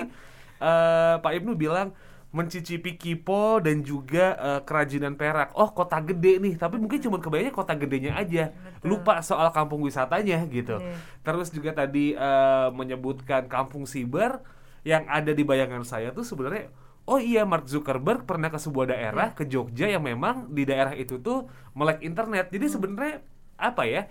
uh, 0.60 1.16
Pak 1.22 1.32
Ibnu 1.42 1.52
bilang 1.56 1.94
mencicipi 2.32 2.96
kipo 2.96 3.60
dan 3.60 3.84
juga 3.84 4.40
uh, 4.40 4.62
kerajinan 4.64 5.20
perak. 5.20 5.52
Oh, 5.52 5.76
kota 5.76 6.00
gede 6.00 6.40
nih, 6.40 6.56
tapi 6.56 6.80
mungkin 6.80 7.04
cuma 7.04 7.20
kebayangnya 7.20 7.52
kota 7.52 7.76
gedenya 7.76 8.16
aja. 8.16 8.56
Betul. 8.56 8.88
Lupa 8.88 9.20
soal 9.20 9.52
kampung 9.52 9.84
wisatanya 9.84 10.40
gitu. 10.48 10.80
Yeah. 10.80 10.96
Terus 11.28 11.52
juga 11.52 11.76
tadi 11.76 12.16
uh, 12.16 12.72
menyebutkan 12.72 13.52
kampung 13.52 13.84
siber 13.84 14.40
yang 14.88 15.04
ada 15.12 15.36
di 15.36 15.44
bayangan 15.44 15.84
saya 15.86 16.10
tuh 16.10 16.26
sebenarnya 16.26 16.74
oh 17.06 17.22
iya 17.22 17.46
Mark 17.46 17.70
Zuckerberg 17.70 18.26
pernah 18.26 18.50
ke 18.50 18.58
sebuah 18.58 18.96
daerah 18.96 19.28
yeah. 19.34 19.38
ke 19.38 19.44
Jogja 19.46 19.88
yang 19.92 20.08
memang 20.08 20.50
di 20.56 20.64
daerah 20.64 20.96
itu 20.96 21.20
tuh 21.20 21.52
melek 21.76 22.00
internet. 22.00 22.48
Jadi 22.48 22.66
hmm. 22.72 22.74
sebenarnya 22.74 23.16
apa 23.60 23.84
ya? 23.84 24.08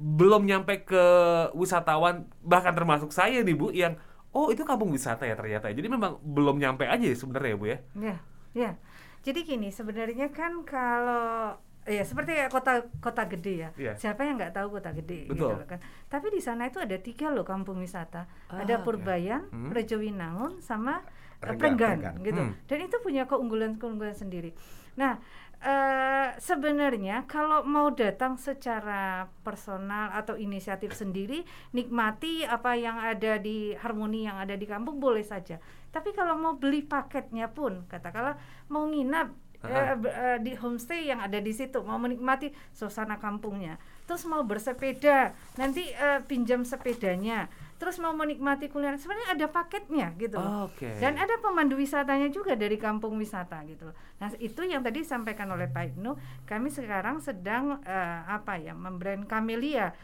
Belum 0.00 0.48
nyampe 0.48 0.80
ke 0.88 1.04
wisatawan 1.52 2.24
bahkan 2.40 2.72
termasuk 2.72 3.12
saya 3.12 3.44
nih 3.44 3.52
Bu 3.52 3.68
yang 3.68 4.00
oh 4.36 4.48
itu 4.54 4.62
kampung 4.62 4.94
wisata 4.94 5.26
ya 5.26 5.34
ternyata 5.34 5.70
jadi 5.70 5.88
memang 5.90 6.22
belum 6.22 6.58
nyampe 6.58 6.86
aja 6.86 7.02
ya 7.02 7.16
sebenarnya 7.16 7.50
ya 7.50 7.58
bu 7.58 7.66
ya 7.66 7.78
ya 7.98 8.16
ya 8.54 8.70
jadi 9.20 9.40
gini 9.44 9.68
sebenarnya 9.68 10.32
kan 10.32 10.64
kalau 10.64 11.56
ya 11.88 12.04
seperti 12.04 12.36
ya 12.36 12.46
kota 12.52 12.84
kota 13.00 13.24
gede 13.28 13.54
ya. 13.66 13.70
Yeah. 13.76 13.96
Siapa 13.96 14.24
yang 14.24 14.36
nggak 14.36 14.52
tahu 14.52 14.80
kota 14.80 14.92
gede 14.92 15.28
gitu 15.28 15.36
Betul. 15.36 15.50
gitu 15.56 15.64
kan. 15.76 15.80
Tapi 16.12 16.26
di 16.32 16.40
sana 16.40 16.68
itu 16.68 16.78
ada 16.80 16.96
tiga 17.00 17.32
loh 17.32 17.44
kampung 17.44 17.80
wisata. 17.80 18.28
Ah, 18.52 18.64
ada 18.64 18.84
Purbayan, 18.84 19.48
okay. 19.48 19.56
hmm. 19.56 19.70
Rejowinangun 19.72 20.52
sama 20.60 21.04
Prenggan, 21.40 22.20
gitu. 22.20 22.36
Hmm. 22.36 22.52
Dan 22.68 22.78
itu 22.84 23.00
punya 23.00 23.24
keunggulan-keunggulan 23.24 24.12
sendiri. 24.12 24.52
Nah, 25.00 25.16
Uh, 25.60 26.32
sebenarnya 26.40 27.28
kalau 27.28 27.60
mau 27.68 27.92
datang 27.92 28.40
secara 28.40 29.28
personal 29.44 30.08
atau 30.16 30.32
inisiatif 30.32 30.96
sendiri 30.96 31.44
nikmati 31.76 32.48
apa 32.48 32.80
yang 32.80 32.96
ada 32.96 33.36
di 33.36 33.76
harmoni 33.76 34.24
yang 34.24 34.40
ada 34.40 34.56
di 34.56 34.64
kampung 34.64 34.96
boleh 34.96 35.20
saja. 35.20 35.60
Tapi 35.92 36.16
kalau 36.16 36.40
mau 36.40 36.56
beli 36.56 36.80
paketnya 36.80 37.52
pun 37.52 37.84
katakanlah 37.92 38.40
mau 38.72 38.88
nginap 38.88 39.36
uh, 39.60 39.68
uh, 39.68 39.96
uh, 40.00 40.38
di 40.40 40.56
homestay 40.56 41.12
yang 41.12 41.20
ada 41.20 41.36
di 41.36 41.52
situ 41.52 41.84
mau 41.84 42.00
menikmati 42.00 42.56
suasana 42.72 43.20
kampungnya. 43.20 43.76
Terus 44.08 44.24
mau 44.24 44.40
bersepeda 44.40 45.36
nanti 45.60 45.92
uh, 45.92 46.24
pinjam 46.24 46.64
sepedanya 46.64 47.52
terus 47.80 47.96
mau 47.96 48.12
menikmati 48.12 48.68
kuliner. 48.68 49.00
Sebenarnya 49.00 49.40
ada 49.40 49.46
paketnya 49.48 50.12
gitu 50.20 50.36
oh, 50.36 50.68
okay. 50.68 51.00
dan 51.00 51.16
ada 51.16 51.40
pemandu 51.40 51.80
wisatanya 51.80 52.28
juga 52.28 52.52
dari 52.52 52.76
kampung 52.76 53.16
wisata 53.16 53.64
gitu 53.64 53.88
nah 54.20 54.28
itu 54.36 54.60
yang 54.68 54.84
tadi 54.84 55.00
disampaikan 55.00 55.48
oleh 55.48 55.64
Pak 55.64 55.96
Ibnu 55.96 56.12
kami 56.44 56.68
sekarang 56.68 57.24
sedang 57.24 57.80
uh, 57.80 58.20
apa 58.28 58.60
ya 58.60 58.76
membrand 58.76 59.24
Camelia. 59.24 59.96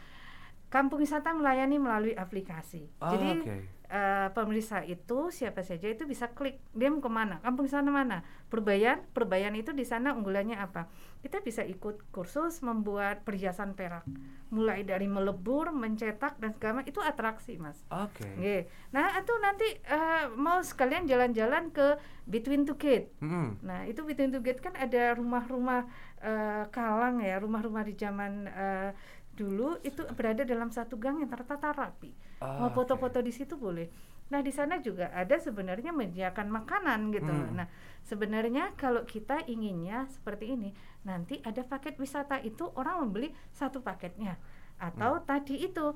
Kampung 0.67 0.99
wisata 0.99 1.31
melayani 1.31 1.79
melalui 1.79 2.11
aplikasi. 2.11 2.91
Oh, 2.99 3.07
jadi 3.15 3.39
okay 3.39 3.76
uh, 3.87 4.29
pemeriksa 4.35 4.83
itu 4.83 5.31
siapa 5.31 5.63
saja 5.63 5.87
itu 5.87 6.03
bisa 6.03 6.31
klik. 6.31 6.59
Dia 6.75 6.91
mau 6.91 6.99
ke 6.99 7.11
mana? 7.11 7.39
Kampung 7.43 7.67
sana 7.67 7.89
mana? 7.91 8.23
Perbayan? 8.47 9.03
Perbayan 9.11 9.55
itu 9.55 9.71
di 9.75 9.83
sana 9.83 10.15
unggulannya 10.15 10.59
apa? 10.59 10.87
Kita 11.23 11.43
bisa 11.43 11.65
ikut 11.65 12.07
kursus 12.13 12.63
membuat 12.63 13.27
perhiasan 13.27 13.73
perak. 13.73 14.07
Mulai 14.53 14.87
dari 14.87 15.09
melebur 15.09 15.75
mencetak 15.75 16.39
dan 16.39 16.55
segala 16.55 16.83
itu 16.87 17.03
atraksi 17.03 17.59
mas. 17.59 17.79
Oke. 17.91 18.23
Okay. 18.23 18.59
nah 18.95 19.11
itu 19.19 19.33
nanti 19.43 19.67
uh, 19.91 20.31
mau 20.35 20.63
sekalian 20.63 21.03
jalan-jalan 21.09 21.71
ke 21.75 21.99
Between 22.27 22.67
Two 22.67 22.75
Gate. 22.75 23.11
Mm. 23.23 23.63
nah 23.63 23.87
itu 23.87 24.03
Between 24.03 24.31
Two 24.31 24.43
Gate 24.43 24.59
kan 24.59 24.75
ada 24.75 25.15
rumah-rumah 25.15 25.87
uh, 26.21 26.63
kalang 26.71 27.23
ya 27.23 27.39
rumah-rumah 27.39 27.83
di 27.87 27.93
zaman 27.95 28.47
uh, 28.51 28.91
dulu 29.37 29.77
itu 29.85 30.01
berada 30.17 30.41
dalam 30.41 30.73
satu 30.73 30.97
gang 30.97 31.21
yang 31.21 31.29
tertata 31.29 31.69
rapi. 31.69 32.09
Oh, 32.41 32.65
Mau 32.65 32.69
foto-foto 32.73 33.21
okay. 33.21 33.27
di 33.29 33.31
situ 33.31 33.53
boleh. 33.53 33.85
Nah, 34.27 34.43
di 34.43 34.51
sana 34.51 34.81
juga 34.83 35.13
ada 35.13 35.37
sebenarnya 35.39 35.95
menyediakan 35.95 36.51
makanan 36.51 37.15
gitu. 37.15 37.31
Hmm. 37.31 37.63
Nah, 37.63 37.67
sebenarnya 38.03 38.75
kalau 38.75 39.05
kita 39.07 39.45
inginnya 39.47 40.09
seperti 40.11 40.57
ini, 40.57 40.73
nanti 41.07 41.39
ada 41.45 41.63
paket 41.63 41.95
wisata 41.95 42.41
itu 42.43 42.67
orang 42.75 43.07
membeli 43.07 43.31
satu 43.55 43.79
paketnya 43.79 44.35
atau 44.77 45.17
hmm. 45.17 45.23
tadi 45.25 45.55
itu 45.63 45.93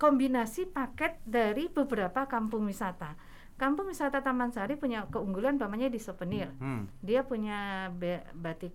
kombinasi 0.00 0.72
paket 0.72 1.20
dari 1.28 1.68
beberapa 1.68 2.24
kampung 2.24 2.64
wisata. 2.64 3.14
Kampung 3.60 3.92
wisata 3.92 4.24
Taman 4.24 4.56
Sari 4.56 4.80
punya 4.80 5.04
keunggulan 5.12 5.60
namanya 5.60 5.92
di 5.92 6.00
souvenir. 6.00 6.48
Hmm. 6.56 6.88
Dia 7.04 7.28
punya 7.28 7.92
batik 8.32 8.72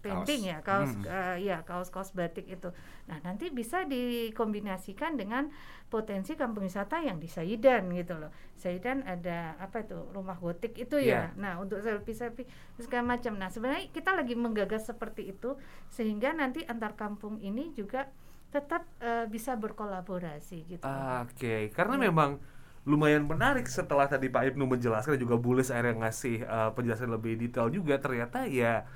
painting 0.00 0.46
kaos. 0.46 0.52
ya 0.52 0.58
kaos 0.62 0.90
hmm. 0.94 1.04
uh, 1.06 1.36
ya 1.36 1.56
kaos 1.66 1.88
kaos 1.90 2.10
batik 2.14 2.46
itu 2.46 2.70
nah 3.10 3.18
nanti 3.24 3.50
bisa 3.50 3.84
dikombinasikan 3.84 5.18
dengan 5.18 5.50
potensi 5.88 6.36
kampung 6.36 6.68
wisata 6.68 7.00
yang 7.00 7.18
di 7.18 7.26
Saidan 7.26 7.90
gitu 7.96 8.16
loh 8.16 8.30
Saidan 8.54 9.02
ada 9.08 9.56
apa 9.58 9.82
itu 9.82 9.98
rumah 10.12 10.36
gotik 10.38 10.76
itu 10.76 11.00
yeah. 11.00 11.32
ya 11.34 11.40
nah 11.40 11.52
untuk 11.58 11.80
selfie 11.80 12.14
selfie 12.14 12.48
segala 12.78 13.18
macam 13.18 13.36
nah 13.36 13.48
sebenarnya 13.50 13.90
kita 13.90 14.14
lagi 14.14 14.34
menggagas 14.38 14.88
seperti 14.88 15.32
itu 15.32 15.56
sehingga 15.90 16.30
nanti 16.36 16.62
antar 16.68 16.94
kampung 16.94 17.40
ini 17.42 17.74
juga 17.74 18.08
tetap 18.48 18.88
uh, 19.04 19.28
bisa 19.28 19.56
berkolaborasi 19.60 20.64
gitu 20.68 20.84
oke 20.84 21.36
okay. 21.36 21.68
karena 21.72 22.00
ya. 22.00 22.02
memang 22.08 22.40
lumayan 22.88 23.28
menarik 23.28 23.68
setelah 23.68 24.08
tadi 24.08 24.32
Pak 24.32 24.54
Ibnu 24.54 24.64
menjelaskan 24.64 25.20
juga 25.20 25.36
Bulis 25.36 25.68
akhirnya 25.68 26.08
ngasih 26.08 26.48
uh, 26.48 26.70
penjelasan 26.72 27.12
lebih 27.12 27.36
detail 27.36 27.68
juga 27.68 28.00
ternyata 28.00 28.48
ya 28.48 28.88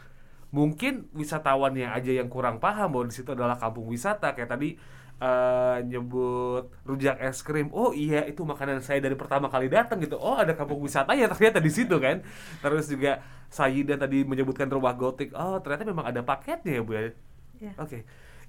mungkin 0.53 1.09
wisatawannya 1.17 1.89
aja 1.91 2.13
yang 2.13 2.29
kurang 2.29 2.61
paham 2.61 2.93
bahwa 2.93 3.09
di 3.09 3.17
situ 3.17 3.33
adalah 3.33 3.57
kampung 3.57 3.89
wisata. 3.89 4.37
Kayak 4.37 4.53
tadi 4.53 4.77
uh, 5.19 5.81
nyebut 5.81 6.69
rujak 6.85 7.17
es 7.25 7.41
krim. 7.41 7.73
Oh 7.73 7.97
iya 7.97 8.29
itu 8.29 8.45
makanan 8.45 8.85
saya 8.85 9.01
dari 9.01 9.17
pertama 9.17 9.49
kali 9.49 9.73
datang 9.73 9.99
gitu. 10.05 10.21
Oh 10.21 10.37
ada 10.37 10.53
kampung 10.53 10.79
wisata 10.85 11.17
ya 11.17 11.27
ternyata 11.33 11.59
di 11.59 11.73
situ 11.73 11.97
kan? 11.97 12.21
Terus 12.61 12.87
juga 12.93 13.25
Sayida 13.49 13.97
tadi 13.97 14.29
menyebutkan 14.29 14.69
rumah 14.69 14.93
gotik. 14.93 15.33
Oh 15.33 15.57
ternyata 15.65 15.89
memang 15.89 16.07
ada 16.13 16.21
paketnya 16.21 16.79
ya 16.79 16.83
bu 16.85 16.93
ya? 16.95 17.03
Yeah. 17.59 17.75
oke. 17.81 17.89
Okay. 17.89 18.03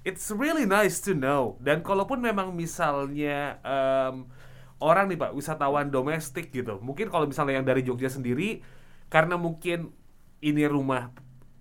it's 0.04 0.28
really 0.28 0.68
nice 0.68 1.00
to 1.00 1.16
know. 1.16 1.56
Dan 1.64 1.80
kalaupun 1.80 2.20
memang 2.20 2.52
misalnya 2.52 3.56
um, 3.64 4.28
orang 4.76 5.08
nih 5.08 5.16
pak 5.16 5.32
wisatawan 5.32 5.88
domestik 5.88 6.52
gitu. 6.52 6.76
Mungkin 6.84 7.08
kalau 7.08 7.24
misalnya 7.24 7.56
yang 7.56 7.66
dari 7.66 7.80
Jogja 7.80 8.12
sendiri 8.12 8.60
karena 9.08 9.40
mungkin 9.40 9.96
ini 10.44 10.68
rumah 10.68 11.08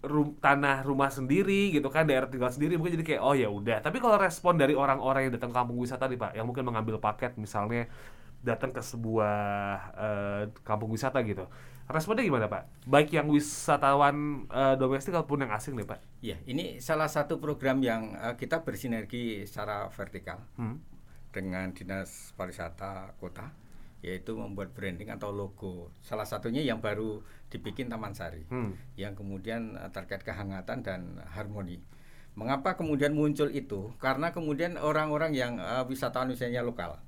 rum, 0.03 0.35
tanah 0.37 0.83
rumah 0.83 1.09
sendiri 1.09 1.71
gitu 1.71 1.87
kan 1.87 2.03
daerah 2.05 2.27
tinggal 2.27 2.51
sendiri 2.51 2.75
mungkin 2.75 2.99
jadi 2.99 3.15
kayak 3.15 3.21
oh 3.23 3.35
ya 3.35 3.49
udah. 3.49 3.79
Tapi 3.79 3.97
kalau 4.03 4.19
respon 4.19 4.59
dari 4.59 4.75
orang-orang 4.75 5.27
yang 5.27 5.33
datang 5.39 5.55
kampung 5.55 5.79
wisata 5.79 6.05
nih 6.11 6.19
pak 6.19 6.31
yang 6.35 6.45
mungkin 6.45 6.67
mengambil 6.67 6.99
paket 6.99 7.39
misalnya 7.39 7.87
datang 8.43 8.75
ke 8.75 8.83
sebuah 8.83 9.35
uh, 9.95 10.41
kampung 10.67 10.91
wisata 10.91 11.23
gitu 11.23 11.47
responnya 11.89 12.23
gimana 12.23 12.47
pak? 12.47 12.63
Baik 12.87 13.11
yang 13.11 13.27
wisatawan 13.27 14.47
uh, 14.47 14.75
domestik 14.79 15.11
ataupun 15.11 15.43
yang 15.43 15.51
asing 15.51 15.75
nih 15.75 15.87
pak? 15.87 15.99
Ya 16.23 16.37
ini 16.47 16.79
salah 16.79 17.11
satu 17.11 17.43
program 17.43 17.83
yang 17.83 18.15
uh, 18.15 18.39
kita 18.39 18.63
bersinergi 18.63 19.43
secara 19.43 19.91
vertikal 19.91 20.39
hmm. 20.55 20.77
dengan 21.35 21.75
dinas 21.75 22.31
pariwisata 22.39 23.19
kota 23.19 23.51
yaitu 24.03 24.35
membuat 24.35 24.75
branding 24.75 25.09
atau 25.09 25.31
logo. 25.31 25.95
Salah 26.03 26.27
satunya 26.27 26.59
yang 26.59 26.83
baru 26.83 27.23
dibikin 27.47 27.87
Taman 27.87 28.11
Sari, 28.11 28.43
hmm. 28.51 28.99
yang 28.99 29.15
kemudian 29.15 29.79
uh, 29.79 29.87
terkait 29.89 30.21
kehangatan 30.27 30.83
dan 30.83 31.23
harmoni. 31.31 31.79
Mengapa 32.35 32.75
kemudian 32.75 33.15
muncul 33.15 33.47
itu? 33.47 33.95
Karena 33.97 34.35
kemudian 34.35 34.75
orang-orang 34.75 35.31
yang 35.31 35.55
uh, 35.57 35.87
wisatawan 35.87 36.35
misalnya 36.35 36.61
lokal 36.61 36.99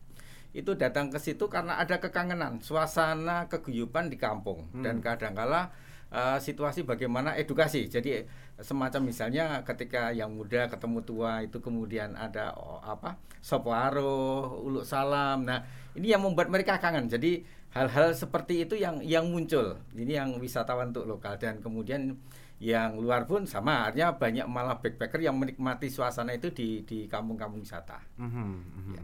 itu 0.55 0.71
datang 0.79 1.11
ke 1.11 1.19
situ 1.19 1.51
karena 1.51 1.75
ada 1.75 1.99
kekangenan, 1.99 2.63
suasana 2.63 3.51
keguyupan 3.51 4.07
di 4.07 4.15
kampung 4.15 4.71
hmm. 4.71 4.87
dan 4.87 5.03
kadangkala 5.03 5.75
uh, 6.15 6.39
situasi 6.39 6.87
bagaimana 6.87 7.35
edukasi. 7.35 7.91
Jadi 7.91 8.23
semacam 8.63 9.11
misalnya 9.11 9.67
ketika 9.67 10.15
yang 10.15 10.31
muda 10.31 10.71
ketemu 10.71 11.03
tua 11.03 11.43
itu 11.43 11.59
kemudian 11.59 12.15
ada 12.15 12.55
oh, 12.55 12.79
apa 12.79 13.19
sopwaro, 13.43 14.63
uluk 14.63 14.87
salam. 14.87 15.43
Nah 15.43 15.67
ini 15.95 16.11
yang 16.11 16.21
membuat 16.23 16.51
mereka 16.51 16.77
kangen. 16.77 17.07
Jadi 17.07 17.43
hal-hal 17.75 18.15
seperti 18.15 18.63
itu 18.67 18.75
yang 18.79 18.99
yang 19.03 19.27
muncul. 19.27 19.79
Ini 19.95 20.23
yang 20.23 20.29
wisatawan 20.39 20.91
untuk 20.95 21.07
lokal 21.07 21.35
dan 21.39 21.59
kemudian 21.59 22.19
yang 22.55 22.95
luar 22.95 23.27
pun 23.27 23.43
sama 23.43 23.91
artinya 23.91 24.15
banyak 24.15 24.47
malah 24.47 24.79
backpacker 24.79 25.19
yang 25.19 25.35
menikmati 25.35 25.91
suasana 25.91 26.31
itu 26.31 26.55
di 26.55 26.87
di 26.87 27.07
kampung-kampung 27.11 27.59
wisata. 27.59 27.99
Mm 28.15 28.29
-hmm, 28.31 28.95
ya. 28.95 29.03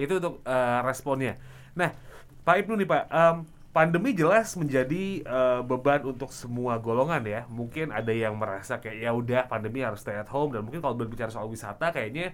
Itu 0.00 0.16
untuk 0.16 0.40
uh, 0.48 0.80
responnya. 0.80 1.36
Nah, 1.76 1.92
Pak 2.44 2.56
Ibnu 2.64 2.80
nih 2.80 2.88
Pak, 2.88 3.04
um, 3.12 3.36
pandemi 3.76 4.16
jelas 4.16 4.56
menjadi 4.56 5.20
uh, 5.28 5.60
beban 5.60 6.00
untuk 6.08 6.32
semua 6.32 6.80
golongan 6.80 7.20
ya. 7.28 7.44
Mungkin 7.52 7.92
ada 7.92 8.08
yang 8.08 8.32
merasa 8.40 8.80
kayak 8.80 8.96
ya 8.96 9.12
udah 9.12 9.44
pandemi 9.52 9.84
harus 9.84 10.00
stay 10.00 10.16
at 10.16 10.32
home 10.32 10.56
dan 10.56 10.64
mungkin 10.64 10.80
kalau 10.80 10.96
berbicara 10.96 11.28
soal 11.28 11.52
wisata 11.52 11.92
kayaknya 11.92 12.32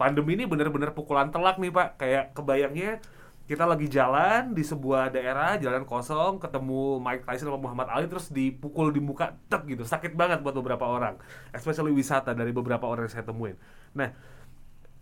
pandemi 0.00 0.40
ini 0.40 0.48
benar-benar 0.48 0.96
pukulan 0.96 1.28
telak 1.28 1.60
nih 1.60 1.68
Pak. 1.68 1.88
Kayak 2.00 2.24
kebayangnya 2.32 3.04
kita 3.50 3.66
lagi 3.66 3.90
jalan 3.90 4.54
di 4.54 4.62
sebuah 4.62 5.10
daerah 5.10 5.58
jalan 5.58 5.82
kosong 5.82 6.38
ketemu 6.38 7.02
Mike 7.02 7.26
Tyson 7.26 7.50
sama 7.50 7.58
Muhammad 7.58 7.90
Ali 7.90 8.06
terus 8.06 8.30
dipukul 8.30 8.94
di 8.94 9.02
muka 9.02 9.34
tek 9.50 9.66
gitu. 9.66 9.82
Sakit 9.82 10.14
banget 10.14 10.38
buat 10.38 10.54
beberapa 10.54 10.86
orang 10.86 11.18
especially 11.50 11.90
wisata 11.90 12.30
dari 12.30 12.54
beberapa 12.54 12.86
orang 12.86 13.10
yang 13.10 13.14
saya 13.18 13.26
temuin. 13.26 13.58
Nah 13.98 14.14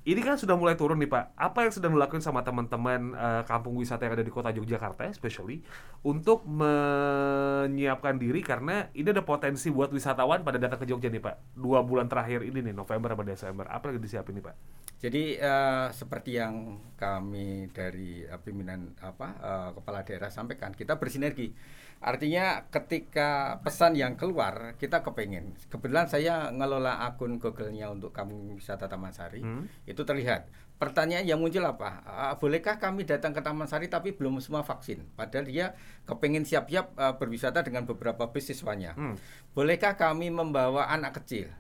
ini 0.06 0.20
kan 0.22 0.38
sudah 0.38 0.54
mulai 0.54 0.78
turun 0.78 0.96
nih 1.02 1.11
Pak. 1.11 1.34
Apa 1.34 1.66
yang 1.66 1.72
sedang 1.74 1.92
dilakukan 1.92 2.22
sama 2.22 2.40
teman-teman 2.46 3.12
uh, 3.18 3.42
kampung 3.44 3.74
wisata 3.74 4.06
yang 4.06 4.14
ada 4.14 4.24
di 4.24 4.32
kota 4.32 4.54
Yogyakarta, 4.54 5.11
especially 5.11 5.61
untuk 6.06 6.46
menyiapkan 6.46 8.16
diri 8.16 8.40
karena 8.40 8.88
ini 8.94 9.11
ada 9.11 9.26
potensi 9.26 9.68
buat 9.68 9.90
wisatawan 9.90 10.46
pada 10.46 10.56
datang 10.56 10.80
ke 10.80 10.87
Jogja 10.88 11.11
nih 11.11 11.20
Pak. 11.20 11.58
Dua 11.58 11.82
bulan 11.82 12.06
terakhir 12.06 12.46
ini 12.46 12.62
nih 12.70 12.74
November 12.74 13.12
atau 13.18 13.26
Desember. 13.26 13.66
Apa 13.66 13.90
yang 13.90 14.00
disiapin 14.00 14.38
nih 14.38 14.44
Pak? 14.46 14.54
Jadi 14.98 15.38
uh, 15.38 15.90
seperti 15.94 16.40
yang 16.42 16.78
kami 16.98 17.70
dari 17.70 18.26
uh, 18.26 18.38
pimpinan 18.42 18.98
apa 18.98 19.28
uh, 19.38 19.70
kepala 19.76 20.02
daerah 20.02 20.30
sampaikan, 20.30 20.74
kita 20.74 20.98
bersinergi 20.98 21.54
Artinya 21.98 22.70
ketika 22.70 23.58
pesan 23.58 23.98
yang 23.98 24.14
keluar 24.14 24.78
kita 24.78 25.02
kepengen. 25.02 25.58
Kebetulan 25.66 26.06
saya 26.06 26.46
ngelola 26.54 27.02
akun 27.02 27.42
Google-nya 27.42 27.90
untuk 27.90 28.14
kamu 28.14 28.54
wisata 28.54 28.87
Taman 28.87 29.11
Sari. 29.11 29.42
Hmm. 29.42 29.66
Itu 29.88 30.05
terlihat. 30.05 30.53
Pertanyaan 30.79 31.27
yang 31.27 31.42
muncul 31.42 31.64
apa? 31.66 32.05
Uh, 32.07 32.35
bolehkah 32.38 32.79
kami 32.79 33.03
datang 33.03 33.35
ke 33.35 33.42
Taman 33.42 33.66
Sari 33.66 33.90
tapi 33.90 34.14
belum 34.14 34.38
semua 34.38 34.62
vaksin? 34.62 35.03
Padahal 35.18 35.48
dia 35.48 35.66
kepengen 36.07 36.46
siap-siap 36.46 36.94
uh, 36.94 37.18
berwisata 37.18 37.66
dengan 37.66 37.83
beberapa 37.83 38.31
bis 38.31 38.53
siswanya. 38.53 38.94
Hmm. 38.94 39.18
Bolehkah 39.57 39.98
kami 39.98 40.31
membawa 40.31 40.87
anak 40.87 41.18
kecil? 41.24 41.51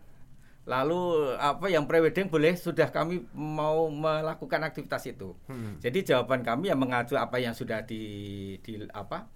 Lalu 0.68 1.34
apa 1.40 1.66
yang 1.72 1.88
prewedding 1.88 2.28
boleh 2.28 2.54
sudah 2.54 2.92
kami 2.92 3.24
mau 3.32 3.88
melakukan 3.88 4.62
aktivitas 4.68 5.08
itu. 5.08 5.34
Hmm. 5.48 5.80
Jadi 5.80 6.14
jawaban 6.14 6.44
kami 6.44 6.70
yang 6.70 6.78
mengacu 6.78 7.16
apa 7.16 7.40
yang 7.40 7.56
sudah 7.56 7.82
di, 7.88 8.54
di 8.60 8.76
apa 8.92 9.26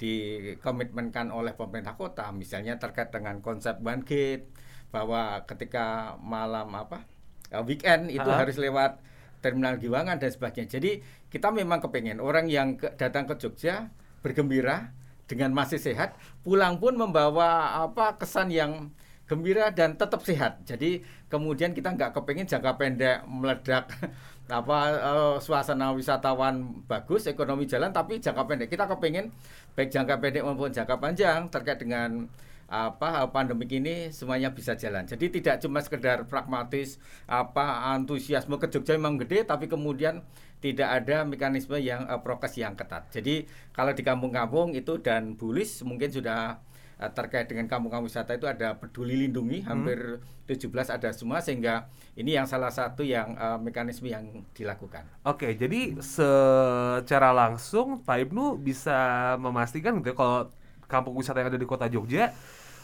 dikomitmenkan 0.00 1.28
oleh 1.28 1.52
pemerintah 1.52 1.92
kota 1.92 2.32
misalnya 2.32 2.80
terkait 2.80 3.12
dengan 3.12 3.44
konsep 3.44 3.76
one 3.84 4.00
gate 4.00 4.48
bahwa 4.88 5.44
ketika 5.44 6.16
malam 6.24 6.72
apa 6.72 7.04
weekend 7.66 8.10
itu 8.10 8.26
ha? 8.26 8.38
harus 8.42 8.56
lewat 8.56 9.02
terminal 9.40 9.80
Giwangan 9.80 10.20
dan 10.20 10.30
sebagainya 10.30 10.78
jadi 10.78 11.02
kita 11.32 11.50
memang 11.50 11.82
kepengen 11.82 12.22
orang 12.22 12.46
yang 12.46 12.78
ke, 12.78 12.92
datang 12.94 13.26
ke 13.26 13.34
Jogja 13.40 13.90
bergembira 14.20 14.92
dengan 15.26 15.54
masih 15.54 15.78
sehat 15.78 16.18
pulang 16.42 16.78
pun 16.82 16.98
membawa 16.98 17.82
apa 17.86 18.18
kesan 18.18 18.50
yang 18.50 18.90
gembira 19.30 19.70
dan 19.70 19.94
tetap 19.94 20.26
sehat. 20.26 20.58
Jadi 20.66 21.06
kemudian 21.30 21.70
kita 21.70 21.94
nggak 21.94 22.18
kepengen 22.18 22.50
jangka 22.50 22.74
pendek 22.74 23.22
meledak 23.30 23.86
apa 24.50 24.78
uh, 24.98 25.36
suasana 25.38 25.94
wisatawan 25.94 26.82
bagus, 26.90 27.30
ekonomi 27.30 27.70
jalan, 27.70 27.94
tapi 27.94 28.18
jangka 28.18 28.42
pendek 28.50 28.66
kita 28.74 28.90
kepengen 28.90 29.30
baik 29.78 29.94
jangka 29.94 30.18
pendek 30.18 30.42
maupun 30.42 30.74
jangka 30.74 30.98
panjang 30.98 31.46
terkait 31.46 31.78
dengan 31.78 32.26
apa 32.70 33.26
pandemi 33.34 33.66
ini 33.66 34.14
semuanya 34.14 34.54
bisa 34.54 34.78
jalan. 34.78 35.02
Jadi 35.02 35.42
tidak 35.42 35.58
cuma 35.58 35.82
sekedar 35.82 36.22
pragmatis 36.30 37.02
apa 37.26 37.90
antusiasme 37.90 38.54
ke 38.62 38.70
Jogja 38.70 38.94
memang 38.94 39.18
gede 39.18 39.42
tapi 39.42 39.66
kemudian 39.66 40.22
tidak 40.62 41.02
ada 41.02 41.26
mekanisme 41.26 41.74
yang 41.82 42.06
uh, 42.06 42.22
prokes 42.22 42.54
yang 42.54 42.78
ketat. 42.78 43.10
Jadi 43.10 43.50
kalau 43.74 43.90
di 43.90 44.06
kampung-kampung 44.06 44.78
itu 44.78 45.02
dan 45.02 45.34
Bulis 45.34 45.82
mungkin 45.82 46.14
sudah 46.14 46.62
uh, 47.02 47.10
terkait 47.10 47.50
dengan 47.50 47.66
kampung-kampung 47.66 48.06
wisata 48.06 48.38
itu 48.38 48.46
ada 48.46 48.78
peduli 48.78 49.26
lindungi 49.26 49.64
hmm. 49.64 49.66
hampir 49.66 49.98
17 50.46 50.70
ada 50.94 51.10
semua 51.10 51.42
sehingga 51.42 51.90
ini 52.14 52.38
yang 52.38 52.46
salah 52.46 52.70
satu 52.70 53.02
yang 53.02 53.34
uh, 53.34 53.58
mekanisme 53.58 54.06
yang 54.06 54.46
dilakukan. 54.54 55.10
Oke, 55.26 55.58
jadi 55.58 55.98
secara 55.98 57.34
langsung 57.34 58.06
Pak 58.06 58.30
Ibnu 58.30 58.62
bisa 58.62 59.34
memastikan 59.42 59.98
gitu 59.98 60.12
ya 60.12 60.16
kalau 60.18 60.54
kampung 60.90 61.18
wisata 61.18 61.40
yang 61.40 61.50
ada 61.54 61.58
di 61.58 61.66
kota 61.70 61.86
Jogja 61.86 62.34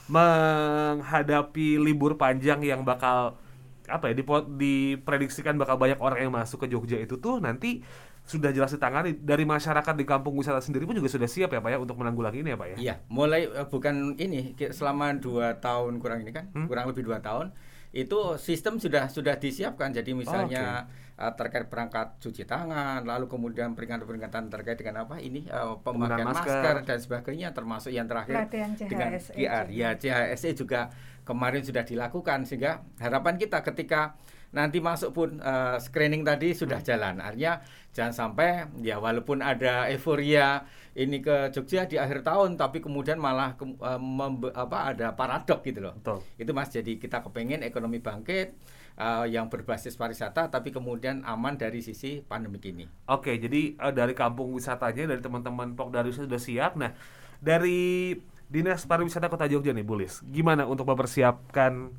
menghadapi 0.07 1.83
libur 1.83 2.15
panjang 2.15 2.63
yang 2.63 2.87
bakal 2.87 3.39
apa 3.87 4.11
ya 4.11 4.15
diprediksikan 4.19 5.55
bakal 5.55 5.79
banyak 5.79 5.99
orang 6.03 6.27
yang 6.27 6.33
masuk 6.35 6.67
ke 6.67 6.71
Jogja 6.71 6.99
itu 6.99 7.19
tuh 7.23 7.39
nanti 7.39 7.83
sudah 8.27 8.51
jelas 8.51 8.75
ditangani 8.75 9.15
dari 9.15 9.47
masyarakat 9.47 9.95
di 9.95 10.03
kampung 10.03 10.35
wisata 10.35 10.59
sendiri 10.59 10.83
pun 10.83 10.99
juga 10.99 11.07
sudah 11.07 11.31
siap 11.31 11.55
ya 11.55 11.63
pak 11.63 11.71
ya 11.71 11.79
untuk 11.79 11.95
menanggulangi 11.95 12.43
ini 12.43 12.51
ya 12.51 12.59
pak 12.59 12.69
ya 12.75 12.77
iya 12.83 12.95
mulai 13.07 13.47
uh, 13.47 13.71
bukan 13.71 14.19
ini 14.19 14.59
selama 14.75 15.15
dua 15.15 15.63
tahun 15.63 16.03
kurang 16.03 16.27
ini 16.27 16.35
kan 16.35 16.51
hmm? 16.51 16.67
kurang 16.67 16.91
lebih 16.91 17.07
dua 17.07 17.23
tahun 17.23 17.55
itu 17.95 18.35
sistem 18.43 18.83
sudah 18.83 19.07
sudah 19.07 19.39
disiapkan 19.39 19.95
jadi 19.95 20.11
misalnya 20.11 20.65
oh, 20.67 20.91
okay. 20.91 21.06
Uh, 21.17 21.33
terkait 21.33 21.67
perangkat 21.67 22.21
cuci 22.21 22.45
tangan 22.45 23.03
lalu 23.03 23.27
kemudian 23.27 23.73
peringatan-peringatan 23.73 24.53
terkait 24.53 24.79
dengan 24.81 25.09
apa 25.09 25.21
ini 25.21 25.49
uh, 25.49 25.81
pemakaian 25.81 26.29
masker. 26.29 26.53
masker 26.53 26.77
dan 26.85 26.99
sebagainya 27.01 27.49
termasuk 27.57 27.93
yang 27.93 28.07
terakhir 28.07 28.47
dengan 28.87 29.17
QR 29.19 29.67
ya 29.73 29.97
CHSE 29.97 30.57
juga 30.57 30.93
kemarin 31.27 31.65
sudah 31.65 31.83
dilakukan 31.83 32.47
sehingga 32.47 32.87
harapan 33.03 33.35
kita 33.35 33.65
ketika 33.67 34.15
nanti 34.55 34.79
masuk 34.79 35.11
pun 35.11 35.31
uh, 35.43 35.77
screening 35.83 36.23
tadi 36.23 36.55
sudah 36.55 36.81
hmm. 36.81 36.89
jalan. 36.89 37.15
Artinya 37.19 37.61
jangan 37.91 38.15
sampai 38.15 38.65
ya 38.81 38.97
walaupun 39.03 39.43
ada 39.43 39.91
euforia 39.91 40.65
ini 40.97 41.21
ke 41.21 41.53
Jogja 41.53 41.85
di 41.85 42.01
akhir 42.01 42.25
tahun 42.25 42.57
tapi 42.57 42.81
kemudian 42.81 43.21
malah 43.21 43.59
ke, 43.59 43.67
uh, 43.67 44.01
membe, 44.01 44.55
apa 44.55 44.97
ada 44.97 45.13
paradok 45.13 45.61
gitu 45.67 45.85
loh. 45.85 45.95
Betul. 45.99 46.25
Itu 46.39 46.51
Mas 46.55 46.71
jadi 46.71 46.97
kita 46.97 47.21
kepengen 47.27 47.67
ekonomi 47.67 47.99
bangkit 47.99 48.57
uh, 48.97 49.25
yang 49.29 49.53
berbasis 49.53 49.95
pariwisata 49.95 50.49
tapi 50.49 50.73
kemudian 50.73 51.23
aman 51.23 51.57
dari 51.57 51.85
sisi 51.85 52.25
pandemi 52.25 52.59
ini. 52.65 52.85
Oke, 53.09 53.37
jadi 53.37 53.77
uh, 53.79 53.93
dari 53.93 54.17
kampung 54.17 54.53
wisatanya 54.57 55.13
dari 55.15 55.21
teman-teman 55.21 55.77
Pokdari 55.77 56.11
sudah 56.11 56.41
siap. 56.41 56.75
Nah, 56.81 56.97
dari 57.39 58.13
Dinas 58.47 58.87
Pariwisata 58.87 59.27
Kota 59.27 59.51
Jogja 59.51 59.75
nih, 59.75 59.83
Bulis. 59.83 60.23
Gimana 60.27 60.65
untuk 60.65 60.87
mempersiapkan 60.87 61.93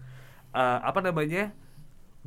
uh, 0.55 0.79
apa 0.83 0.99
namanya? 1.03 1.53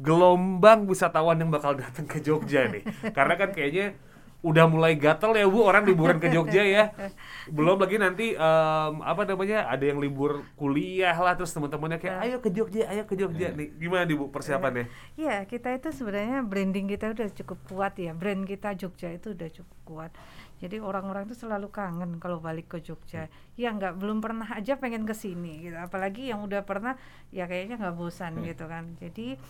gelombang 0.00 0.88
wisatawan 0.88 1.36
yang 1.36 1.52
bakal 1.52 1.76
datang 1.76 2.08
ke 2.08 2.24
Jogja 2.24 2.72
nih. 2.72 2.88
Karena 3.16 3.36
kan 3.36 3.52
kayaknya 3.52 4.00
udah 4.40 4.64
mulai 4.64 4.96
gatel 4.96 5.36
ya 5.36 5.44
Bu 5.44 5.60
orang 5.68 5.84
liburan 5.84 6.16
ke 6.16 6.32
Jogja 6.32 6.64
ya. 6.64 6.84
Belum 7.56 7.76
lagi 7.76 8.00
nanti 8.00 8.32
um, 8.36 9.04
apa 9.04 9.28
namanya 9.28 9.68
ada 9.68 9.84
yang 9.84 10.00
libur 10.00 10.48
kuliah 10.56 11.12
lah 11.12 11.36
terus 11.36 11.52
teman-temannya 11.52 12.00
kayak 12.00 12.16
ayo 12.24 12.36
ke 12.40 12.48
Jogja, 12.48 12.88
ayo 12.88 13.04
ke 13.04 13.14
Jogja 13.20 13.52
nih. 13.52 13.76
Gimana 13.76 14.08
nih 14.08 14.16
Bu 14.16 14.32
persiapannya? 14.32 14.88
Iya, 15.20 15.44
kita 15.44 15.76
itu 15.76 15.92
sebenarnya 15.92 16.40
branding 16.40 16.88
kita 16.88 17.12
udah 17.12 17.28
cukup 17.36 17.58
kuat 17.68 17.94
ya. 18.00 18.16
Brand 18.16 18.48
kita 18.48 18.72
Jogja 18.76 19.12
itu 19.12 19.36
udah 19.36 19.48
cukup 19.52 19.78
kuat. 19.84 20.12
Jadi 20.60 20.76
orang-orang 20.76 21.24
itu 21.24 21.36
selalu 21.40 21.72
kangen 21.72 22.20
kalau 22.20 22.36
balik 22.36 22.68
ke 22.68 22.84
Jogja. 22.84 23.32
Ya 23.56 23.72
nggak 23.72 23.96
belum 23.96 24.20
pernah 24.20 24.44
aja 24.56 24.76
pengen 24.76 25.08
ke 25.08 25.16
sini 25.16 25.64
gitu. 25.64 25.76
Apalagi 25.76 26.28
yang 26.28 26.44
udah 26.44 26.64
pernah 26.68 27.00
ya 27.32 27.48
kayaknya 27.48 27.80
nggak 27.80 27.96
bosan 27.96 28.40
gitu 28.44 28.68
kan. 28.68 28.92
Jadi 29.00 29.40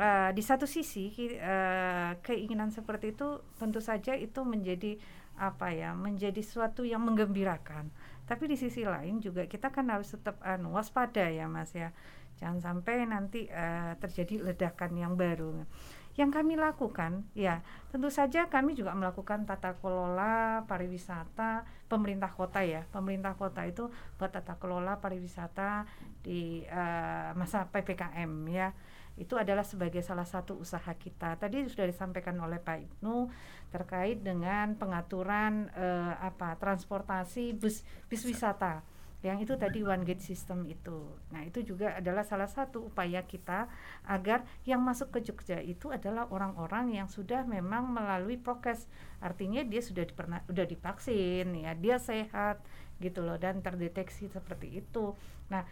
uh, 0.00 0.30
di 0.32 0.40
satu 0.40 0.64
sisi 0.64 1.12
uh, 1.36 2.16
keinginan 2.24 2.72
seperti 2.72 3.12
itu 3.12 3.44
tentu 3.60 3.84
saja 3.84 4.16
itu 4.16 4.40
menjadi 4.42 4.96
apa 5.36 5.72
ya 5.72 5.92
menjadi 5.92 6.40
suatu 6.40 6.84
yang 6.88 7.04
menggembirakan. 7.04 7.92
Tapi 8.24 8.46
di 8.46 8.56
sisi 8.56 8.86
lain 8.86 9.20
juga 9.20 9.44
kita 9.44 9.68
kan 9.68 9.88
harus 9.92 10.16
tetap 10.16 10.40
uh, 10.40 10.56
waspada 10.72 11.28
ya 11.28 11.44
mas 11.46 11.76
ya. 11.76 11.92
Jangan 12.40 12.60
sampai 12.60 13.04
nanti 13.04 13.44
uh, 13.52 13.92
terjadi 14.00 14.40
ledakan 14.40 14.96
yang 14.96 15.12
baru. 15.16 15.68
Yang 16.16 16.30
kami 16.42 16.58
lakukan 16.58 17.24
ya 17.32 17.64
tentu 17.88 18.10
saja 18.12 18.50
kami 18.50 18.76
juga 18.76 18.92
melakukan 18.92 19.46
tata 19.48 19.78
kelola 19.78 20.64
pariwisata 20.68 21.64
pemerintah 21.88 22.32
kota 22.32 22.64
ya. 22.64 22.84
Pemerintah 22.88 23.36
kota 23.36 23.64
itu 23.68 23.88
buat 24.16 24.32
tata 24.32 24.56
kelola 24.56 25.00
pariwisata 25.00 25.84
di 26.20 26.64
uh, 26.68 27.32
masa 27.36 27.68
ppkm 27.68 28.32
ya 28.52 28.72
itu 29.18 29.34
adalah 29.36 29.66
sebagai 29.66 30.00
salah 30.00 30.28
satu 30.28 30.58
usaha 30.58 30.92
kita. 30.94 31.36
Tadi 31.40 31.66
sudah 31.66 31.86
disampaikan 31.88 32.38
oleh 32.38 32.60
Pak 32.62 32.78
Ibnu 32.78 33.30
terkait 33.70 34.22
dengan 34.22 34.74
pengaturan 34.74 35.70
eh, 35.74 36.14
apa 36.18 36.58
transportasi 36.58 37.54
bus 37.54 37.86
bis 38.10 38.22
wisata 38.26 38.82
yang 39.20 39.36
itu 39.36 39.52
tadi 39.60 39.84
one 39.84 40.00
gate 40.00 40.24
system 40.24 40.64
itu. 40.64 41.12
Nah, 41.28 41.44
itu 41.44 41.60
juga 41.60 41.92
adalah 41.92 42.24
salah 42.24 42.48
satu 42.48 42.88
upaya 42.88 43.20
kita 43.28 43.68
agar 44.08 44.48
yang 44.64 44.80
masuk 44.80 45.12
ke 45.12 45.20
Jogja 45.20 45.60
itu 45.60 45.92
adalah 45.92 46.24
orang-orang 46.32 46.96
yang 46.96 47.08
sudah 47.08 47.44
memang 47.44 47.92
melalui 47.92 48.40
prokes. 48.40 48.88
Artinya 49.20 49.60
dia 49.60 49.84
sudah 49.84 50.08
dipernah 50.08 50.40
sudah 50.48 50.64
divaksin 50.64 51.52
ya, 51.52 51.76
dia 51.76 52.00
sehat 52.00 52.64
gitu 52.96 53.20
loh 53.20 53.36
dan 53.36 53.60
terdeteksi 53.60 54.32
seperti 54.32 54.80
itu. 54.80 55.12
Nah, 55.52 55.68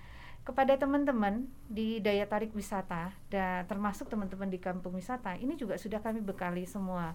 kepada 0.49 0.81
teman-teman 0.81 1.45
di 1.69 2.01
daya 2.01 2.25
tarik 2.25 2.57
wisata 2.57 3.13
dan 3.29 3.69
termasuk 3.69 4.09
teman-teman 4.09 4.49
di 4.49 4.57
kampung 4.57 4.97
wisata 4.97 5.37
ini 5.37 5.61
juga 5.61 5.77
sudah 5.77 6.01
kami 6.01 6.25
bekali 6.25 6.65
semua 6.65 7.13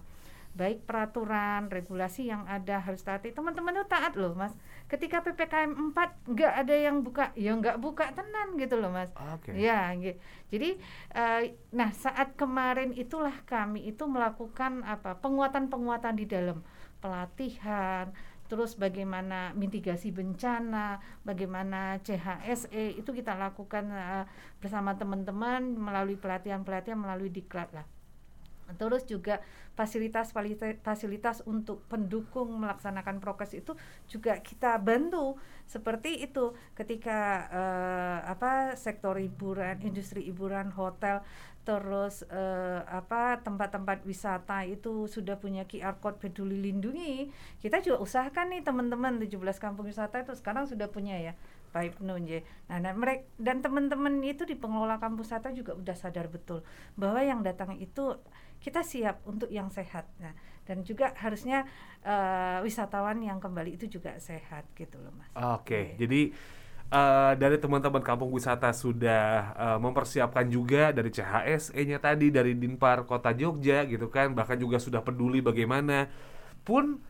baik 0.54 0.86
peraturan 0.86 1.66
regulasi 1.66 2.30
yang 2.30 2.46
ada 2.46 2.78
harus 2.78 3.02
taati 3.02 3.34
teman-teman 3.34 3.74
itu 3.74 3.90
taat 3.90 4.14
loh 4.14 4.38
mas 4.38 4.54
ketika 4.86 5.18
ppkm 5.26 5.90
4 5.90 6.30
nggak 6.30 6.52
ada 6.62 6.74
yang 6.78 7.02
buka 7.02 7.34
ya 7.34 7.58
nggak 7.58 7.82
buka 7.82 8.14
tenan 8.14 8.54
gitu 8.54 8.78
loh 8.78 8.94
mas 8.94 9.10
okay. 9.18 9.58
ya 9.58 9.90
gitu. 9.98 10.14
jadi 10.54 10.78
uh, 11.18 11.42
nah 11.74 11.90
saat 11.90 12.38
kemarin 12.38 12.94
itulah 12.94 13.34
kami 13.50 13.82
itu 13.82 14.06
melakukan 14.06 14.86
apa 14.86 15.18
penguatan 15.18 15.66
penguatan 15.66 16.14
di 16.14 16.30
dalam 16.30 16.62
pelatihan, 17.04 18.08
terus 18.44 18.76
bagaimana 18.76 19.56
mitigasi 19.56 20.12
bencana, 20.12 21.00
bagaimana 21.24 21.98
CHSE 22.04 23.00
itu 23.00 23.10
kita 23.10 23.32
lakukan 23.34 23.88
uh, 23.88 24.24
bersama 24.60 24.92
teman-teman 24.94 25.74
melalui 25.74 26.20
pelatihan-pelatihan 26.20 27.00
melalui 27.00 27.32
diklat 27.32 27.72
lah. 27.72 27.86
Terus 28.80 29.04
juga 29.04 29.44
fasilitas 29.76 30.32
fasilitas 30.80 31.44
untuk 31.44 31.84
pendukung 31.84 32.48
melaksanakan 32.64 33.20
prokes 33.20 33.52
itu 33.52 33.76
juga 34.08 34.40
kita 34.40 34.80
bantu 34.80 35.36
seperti 35.68 36.24
itu 36.24 36.56
ketika 36.72 37.48
uh, 37.52 38.18
apa 38.24 38.72
sektor 38.78 39.20
hiburan, 39.20 39.84
industri 39.84 40.24
hiburan, 40.24 40.72
hotel 40.72 41.20
terus 41.64 42.28
uh, 42.28 42.84
apa 42.84 43.40
tempat-tempat 43.40 44.04
wisata 44.04 44.68
itu 44.68 45.08
sudah 45.08 45.40
punya 45.40 45.64
QR 45.64 45.96
code 45.96 46.20
peduli 46.20 46.60
lindungi. 46.60 47.32
Kita 47.58 47.80
juga 47.80 48.04
usahakan 48.04 48.52
nih 48.52 48.62
teman-teman 48.62 49.16
17 49.16 49.40
kampung 49.56 49.88
wisata 49.88 50.20
itu 50.20 50.36
sekarang 50.36 50.68
sudah 50.68 50.92
punya 50.92 51.16
ya 51.16 51.32
Pak 51.74 51.98
Ibnu 51.98 52.14
nah, 52.70 52.78
nah 52.78 52.92
mereka 52.94 53.26
dan 53.40 53.58
teman-teman 53.58 54.22
itu 54.22 54.46
di 54.46 54.54
pengelola 54.54 55.02
kampung 55.02 55.26
wisata 55.26 55.50
juga 55.50 55.74
udah 55.74 55.96
sadar 55.98 56.30
betul 56.30 56.62
bahwa 56.94 57.18
yang 57.18 57.42
datang 57.42 57.74
itu 57.82 58.14
kita 58.62 58.86
siap 58.86 59.24
untuk 59.26 59.50
yang 59.50 59.72
sehat. 59.72 60.06
Nah 60.22 60.36
dan 60.64 60.80
juga 60.80 61.12
harusnya 61.20 61.68
uh, 62.04 62.64
wisatawan 62.64 63.20
yang 63.20 63.36
kembali 63.36 63.76
itu 63.76 64.00
juga 64.00 64.16
sehat 64.16 64.64
gitu 64.76 64.96
loh 65.00 65.12
mas. 65.12 65.28
Oke 65.36 65.44
okay, 65.60 65.84
jadi 66.00 66.32
uh, 66.94 67.32
dari 67.34 67.58
teman-teman 67.58 68.00
kampung 68.00 68.30
wisata 68.30 68.70
sudah 68.70 69.50
uh, 69.58 69.78
mempersiapkan 69.82 70.46
juga 70.46 70.94
dari 70.94 71.10
CHSE-nya 71.10 71.98
tadi 71.98 72.30
dari 72.30 72.54
Dinpar 72.54 73.02
Kota 73.04 73.34
Jogja 73.34 73.82
gitu 73.84 74.06
kan 74.06 74.30
bahkan 74.32 74.54
juga 74.54 74.78
sudah 74.78 75.02
peduli 75.02 75.42
bagaimana 75.42 76.06
pun 76.62 77.02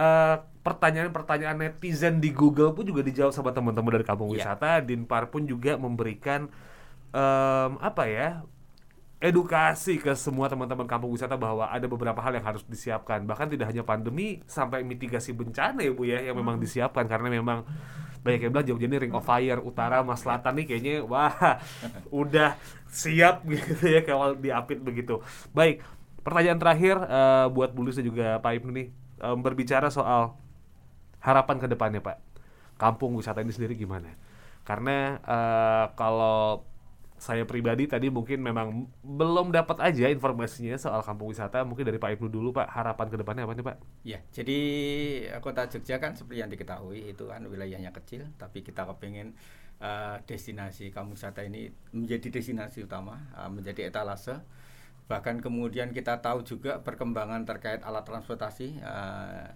pertanyaan 0.00 1.12
pertanyaan-pertanyaan 1.12 1.56
netizen 1.60 2.24
di 2.24 2.32
Google 2.32 2.72
pun 2.72 2.88
juga 2.88 3.04
dijawab 3.04 3.36
sama 3.36 3.52
teman-teman 3.52 4.00
dari 4.00 4.06
kampung 4.06 4.32
yeah. 4.32 4.48
wisata 4.48 4.80
Dinpar 4.80 5.28
pun 5.28 5.44
juga 5.44 5.76
memberikan 5.76 6.48
um, 7.12 7.70
apa 7.80 8.08
ya 8.08 8.28
edukasi 9.20 10.00
ke 10.00 10.16
semua 10.16 10.48
teman-teman 10.48 10.88
kampung 10.88 11.12
wisata 11.12 11.36
bahwa 11.36 11.68
ada 11.68 11.84
beberapa 11.84 12.16
hal 12.24 12.40
yang 12.40 12.46
harus 12.48 12.64
disiapkan. 12.64 13.20
Bahkan 13.28 13.52
tidak 13.52 13.68
hanya 13.68 13.84
pandemi 13.84 14.40
sampai 14.48 14.80
mitigasi 14.80 15.36
bencana 15.36 15.84
ya 15.84 15.92
bu 15.92 16.08
ya 16.08 16.24
yang 16.24 16.40
memang 16.40 16.56
hmm. 16.56 16.64
disiapkan. 16.64 17.04
Karena 17.04 17.28
memang 17.28 17.68
banyak 18.24 18.48
yang 18.48 18.52
bilang 18.52 18.66
Jogja 18.66 18.88
ini 18.88 18.96
ring 18.96 19.14
of 19.16 19.24
fire 19.24 19.60
utara 19.60 20.04
mas 20.04 20.20
selatan 20.20 20.52
nih 20.60 20.66
kayaknya 20.68 20.94
wah 21.04 21.32
udah 22.24 22.56
siap 22.88 23.44
gitu 23.52 23.84
ya 23.84 24.00
kalau 24.08 24.32
diapit 24.32 24.80
begitu. 24.80 25.20
Baik 25.52 25.84
pertanyaan 26.24 26.60
terakhir 26.60 26.96
uh, 27.04 27.52
buat 27.52 27.76
Bulus 27.76 28.00
dan 28.00 28.08
juga 28.08 28.40
Pak 28.40 28.52
Ibnu 28.56 28.72
nih 28.72 28.88
um, 29.20 29.40
berbicara 29.40 29.92
soal 29.92 30.32
harapan 31.20 31.60
ke 31.60 31.68
depannya 31.68 32.00
Pak. 32.00 32.16
Kampung 32.80 33.12
wisata 33.20 33.44
ini 33.44 33.52
sendiri 33.52 33.76
gimana? 33.76 34.16
Karena 34.64 35.20
uh, 35.20 35.84
kalau 35.92 36.64
saya 37.20 37.44
pribadi 37.44 37.84
tadi 37.84 38.08
mungkin 38.08 38.40
memang 38.40 38.88
belum 39.04 39.52
dapat 39.52 39.76
aja 39.84 40.08
informasinya 40.08 40.80
soal 40.80 41.04
kampung 41.04 41.28
wisata. 41.28 41.60
Mungkin 41.68 41.84
dari 41.84 42.00
Pak 42.00 42.16
Ibnu 42.16 42.32
dulu 42.32 42.56
Pak, 42.56 42.72
harapan 42.72 43.06
ke 43.12 43.16
depannya 43.20 43.44
apa 43.44 43.52
nih 43.52 43.66
Pak? 43.68 43.76
Ya, 44.08 44.18
jadi 44.32 44.58
kota 45.44 45.68
Jogja 45.68 46.00
kan 46.00 46.16
seperti 46.16 46.40
yang 46.40 46.48
diketahui 46.48 47.12
itu 47.12 47.28
kan 47.28 47.44
wilayahnya 47.44 47.92
kecil, 47.92 48.24
tapi 48.40 48.64
kita 48.64 48.88
kepingin 48.88 49.36
uh, 49.84 50.16
destinasi 50.24 50.88
kampung 50.96 51.12
wisata 51.12 51.44
ini 51.44 51.68
menjadi 51.92 52.40
destinasi 52.40 52.88
utama, 52.88 53.20
uh, 53.36 53.52
menjadi 53.52 53.92
etalase. 53.92 54.40
Bahkan 55.04 55.44
kemudian 55.44 55.92
kita 55.92 56.24
tahu 56.24 56.40
juga 56.40 56.80
perkembangan 56.80 57.44
terkait 57.44 57.84
alat 57.84 58.08
transportasi. 58.08 58.80
Uh, 58.80 59.52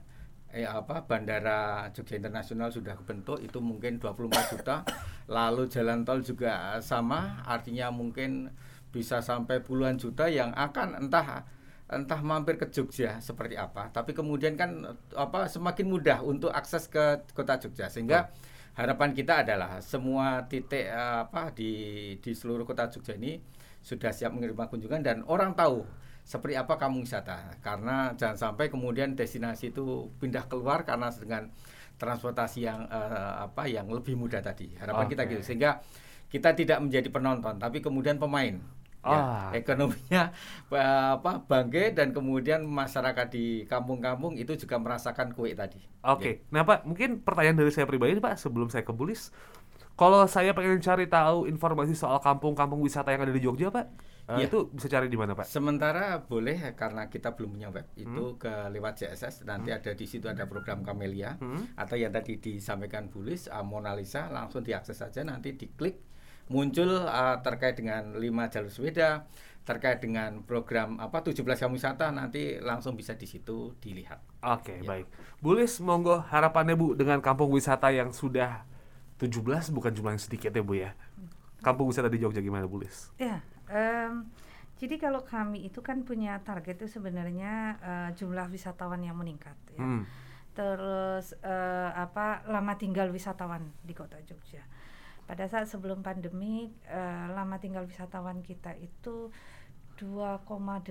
eh 0.55 0.62
apa 0.62 1.03
bandara 1.03 1.90
Jogja 1.90 2.14
Internasional 2.14 2.71
sudah 2.71 2.95
kebentuk 2.95 3.43
itu 3.43 3.59
mungkin 3.59 3.99
24 3.99 4.55
juta. 4.55 4.87
Lalu 5.27 5.67
jalan 5.67 6.07
tol 6.07 6.23
juga 6.23 6.79
sama 6.79 7.43
artinya 7.43 7.90
mungkin 7.90 8.55
bisa 8.95 9.19
sampai 9.19 9.59
puluhan 9.59 9.99
juta 9.99 10.31
yang 10.31 10.55
akan 10.55 11.03
entah 11.03 11.43
entah 11.90 12.21
mampir 12.23 12.55
ke 12.55 12.71
Jogja 12.71 13.19
seperti 13.19 13.59
apa. 13.59 13.90
Tapi 13.90 14.14
kemudian 14.14 14.55
kan 14.55 14.95
apa 15.19 15.51
semakin 15.51 15.87
mudah 15.90 16.23
untuk 16.23 16.55
akses 16.55 16.87
ke 16.87 17.27
kota 17.35 17.59
Jogja. 17.59 17.90
Sehingga 17.90 18.31
harapan 18.79 19.11
kita 19.11 19.43
adalah 19.43 19.83
semua 19.83 20.47
titik 20.47 20.87
apa 20.95 21.51
di 21.51 22.14
di 22.23 22.31
seluruh 22.31 22.62
kota 22.62 22.87
Jogja 22.87 23.19
ini 23.19 23.43
sudah 23.85 24.14
siap 24.14 24.33
menerima 24.33 24.71
kunjungan 24.71 25.03
dan 25.03 25.21
orang 25.29 25.53
tahu 25.53 25.85
seperti 26.25 26.57
apa 26.57 26.81
kamu 26.81 27.05
wisata 27.05 27.61
karena 27.61 28.17
jangan 28.17 28.37
sampai 28.41 28.73
kemudian 28.73 29.13
destinasi 29.13 29.77
itu 29.77 30.09
pindah 30.19 30.49
keluar 30.49 30.89
karena 30.89 31.13
dengan 31.13 31.53
transportasi 32.01 32.65
yang 32.65 32.89
uh, 32.89 33.45
apa 33.45 33.69
yang 33.69 33.87
lebih 33.93 34.17
mudah 34.17 34.41
tadi 34.41 34.73
harapan 34.81 35.05
okay. 35.05 35.13
kita 35.13 35.23
gitu 35.31 35.43
sehingga 35.45 35.71
kita 36.33 36.57
tidak 36.57 36.81
menjadi 36.81 37.09
penonton 37.13 37.61
tapi 37.61 37.85
kemudian 37.85 38.17
pemain 38.17 38.57
ya, 39.05 39.13
ah. 39.13 39.49
ya, 39.53 39.61
ekonominya 39.61 40.23
apa 41.21 41.45
bangkit 41.45 41.93
dan 42.01 42.11
kemudian 42.17 42.65
masyarakat 42.65 43.29
di 43.29 43.69
kampung-kampung 43.69 44.41
itu 44.41 44.57
juga 44.57 44.81
merasakan 44.81 45.37
kue 45.37 45.53
tadi. 45.53 45.79
Oke, 46.01 46.09
okay. 46.09 46.35
ya. 46.41 46.51
nah 46.51 46.63
Pak 46.65 46.89
mungkin 46.89 47.21
pertanyaan 47.21 47.61
dari 47.61 47.71
saya 47.71 47.85
pribadi 47.85 48.17
Pak 48.17 48.41
sebelum 48.41 48.73
saya 48.73 48.83
ke 48.83 48.97
Bulis, 48.97 49.29
kalau 49.95 50.25
saya 50.27 50.57
pengen 50.57 50.81
cari 50.81 51.07
tahu 51.07 51.47
informasi 51.47 51.93
soal 51.95 52.19
kampung-kampung 52.19 52.81
wisata 52.81 53.13
yang 53.13 53.29
ada 53.29 53.35
di 53.35 53.45
Jogja 53.45 53.69
Pak, 53.69 53.87
Uh, 54.25 54.41
ya. 54.41 54.49
Itu 54.49 54.73
bisa 54.73 54.89
cari 54.89 55.13
di 55.13 55.21
mana 55.21 55.37
Pak? 55.37 55.45
Sementara 55.45 56.17
boleh 56.25 56.57
karena 56.73 57.13
kita 57.13 57.37
belum 57.37 57.61
punya 57.61 57.69
web 57.69 57.93
itu 57.93 58.25
hmm. 58.33 58.41
ke 58.41 58.53
lewat 58.73 59.05
JSS 59.05 59.45
nanti 59.45 59.69
hmm. 59.69 59.79
ada 59.85 59.93
di 59.93 60.07
situ 60.09 60.27
ada 60.33 60.49
program 60.49 60.81
Camelia 60.81 61.37
hmm. 61.37 61.77
atau 61.77 61.97
yang 62.01 62.09
tadi 62.09 62.41
disampaikan 62.41 63.13
Bulis 63.13 63.53
uh, 63.53 63.61
Mona 63.61 63.93
Lisa 63.93 64.33
langsung 64.33 64.65
diakses 64.65 64.97
saja 64.97 65.21
nanti 65.29 65.53
diklik 65.53 66.01
muncul 66.49 67.05
uh, 67.05 67.41
terkait 67.45 67.77
dengan 67.77 68.17
lima 68.17 68.49
jalur 68.49 68.73
sepeda 68.73 69.29
terkait 69.65 70.01
dengan 70.05 70.45
program 70.45 71.01
apa 71.01 71.25
17 71.25 71.41
kamu 71.41 71.81
wisata 71.81 72.13
nanti 72.13 72.61
langsung 72.61 73.01
bisa 73.01 73.17
di 73.17 73.25
situ 73.25 73.73
dilihat. 73.81 74.21
Oke, 74.45 74.77
okay, 74.77 74.79
ya. 74.85 74.89
baik. 74.89 75.07
Bulis 75.41 75.81
monggo 75.81 76.21
harapannya 76.21 76.77
Bu 76.77 76.93
dengan 76.93 77.25
kampung 77.25 77.49
wisata 77.49 77.89
yang 77.89 78.13
sudah 78.13 78.69
17 79.17 79.73
bukan 79.73 79.93
jumlah 79.97 80.13
yang 80.17 80.21
sedikit 80.21 80.53
ya 80.53 80.61
Bu 80.61 80.77
ya. 80.77 80.93
Kampung 81.65 81.89
wisata 81.89 82.13
di 82.13 82.21
Jogja 82.21 82.45
gimana 82.45 82.69
Bulis? 82.69 83.09
Ya, 83.17 83.41
Um, 83.70 84.29
jadi 84.74 84.98
kalau 84.98 85.22
kami 85.22 85.64
itu 85.70 85.81
kan 85.81 86.03
punya 86.03 86.42
target 86.42 86.83
itu 86.83 86.98
sebenarnya 86.98 87.79
uh, 87.81 88.11
jumlah 88.12 88.50
wisatawan 88.50 89.00
yang 89.00 89.16
meningkat 89.16 89.55
ya. 89.72 89.81
Hmm. 89.81 90.03
Terus 90.55 91.35
uh, 91.40 91.90
apa 91.94 92.42
lama 92.50 92.74
tinggal 92.74 93.09
wisatawan 93.14 93.70
di 93.81 93.94
Kota 93.94 94.18
Jogja. 94.27 94.62
Pada 95.24 95.48
saat 95.48 95.70
sebelum 95.70 96.05
pandemi 96.05 96.68
uh, 96.90 97.33
lama 97.33 97.57
tinggal 97.57 97.88
wisatawan 97.88 98.44
kita 98.44 98.77
itu 98.77 99.33
2,8 99.96 100.85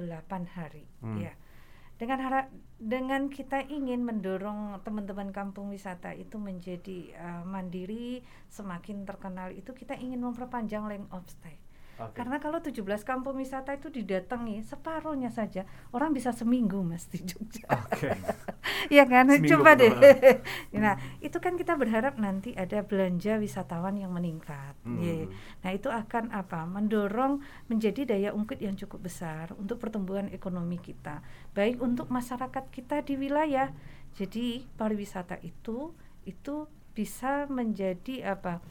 hari 0.58 0.88
hmm. 1.04 1.18
ya. 1.20 1.34
Dengan 1.94 2.20
harap 2.20 2.50
dengan 2.82 3.30
kita 3.30 3.64
ingin 3.70 4.02
mendorong 4.02 4.82
teman-teman 4.82 5.30
kampung 5.30 5.70
wisata 5.70 6.12
itu 6.18 6.42
menjadi 6.42 7.14
uh, 7.16 7.44
mandiri, 7.46 8.26
semakin 8.50 9.06
terkenal 9.06 9.54
itu 9.54 9.72
kita 9.72 9.94
ingin 9.96 10.20
memperpanjang 10.24 10.90
length 10.90 11.12
of 11.14 11.24
stay. 11.30 11.63
Okay. 11.94 12.26
Karena 12.26 12.42
kalau 12.42 12.58
17 12.58 12.82
kampung 13.06 13.38
wisata 13.38 13.78
itu 13.78 13.94
didatangi 13.94 14.66
separuhnya 14.66 15.30
saja 15.30 15.62
orang 15.94 16.10
bisa 16.10 16.34
seminggu 16.34 16.82
mas 16.82 17.06
di 17.06 17.22
Jogja. 17.22 17.70
Okay. 17.70 18.18
ya 18.98 19.06
kan? 19.06 19.30
Seminggu 19.30 19.62
Coba 19.62 19.78
deh. 19.78 19.94
nah, 20.84 20.98
itu 21.22 21.38
kan 21.38 21.54
kita 21.54 21.78
berharap 21.78 22.18
nanti 22.18 22.58
ada 22.58 22.82
belanja 22.82 23.38
wisatawan 23.38 23.94
yang 24.02 24.10
meningkat. 24.10 24.74
Hmm. 24.82 24.98
Yeah. 24.98 25.30
Nah, 25.62 25.72
itu 25.78 25.94
akan 25.94 26.34
apa? 26.34 26.66
Mendorong 26.66 27.46
menjadi 27.70 28.10
daya 28.10 28.34
ungkit 28.34 28.58
yang 28.58 28.74
cukup 28.74 29.06
besar 29.06 29.54
untuk 29.62 29.78
pertumbuhan 29.78 30.34
ekonomi 30.34 30.82
kita. 30.82 31.22
Baik 31.54 31.78
untuk 31.78 32.10
masyarakat 32.10 32.74
kita 32.74 33.06
di 33.06 33.22
wilayah. 33.22 33.70
Jadi, 34.18 34.66
pariwisata 34.78 35.38
itu 35.46 35.94
itu 36.26 36.66
bisa 36.94 37.46
menjadi 37.50 38.34
apa? 38.38 38.62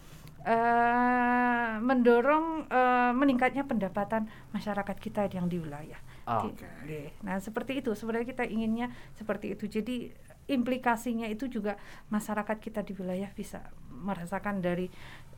Uh, 0.46 1.78
mendorong 1.82 2.66
uh, 2.68 3.12
meningkatnya 3.14 3.66
pendapatan 3.66 4.28
masyarakat 4.54 4.96
kita 4.98 5.26
yang 5.30 5.46
di 5.46 5.58
wilayah. 5.58 5.98
Okay. 6.22 7.10
Nah 7.26 7.42
seperti 7.42 7.82
itu 7.82 7.94
sebenarnya 7.98 8.30
kita 8.30 8.44
inginnya 8.46 8.94
seperti 9.18 9.54
itu. 9.58 9.66
Jadi 9.66 10.14
implikasinya 10.50 11.26
itu 11.30 11.46
juga 11.46 11.78
masyarakat 12.10 12.58
kita 12.58 12.82
di 12.82 12.94
wilayah 12.94 13.30
bisa 13.34 13.62
merasakan 13.90 14.58
dari 14.58 14.90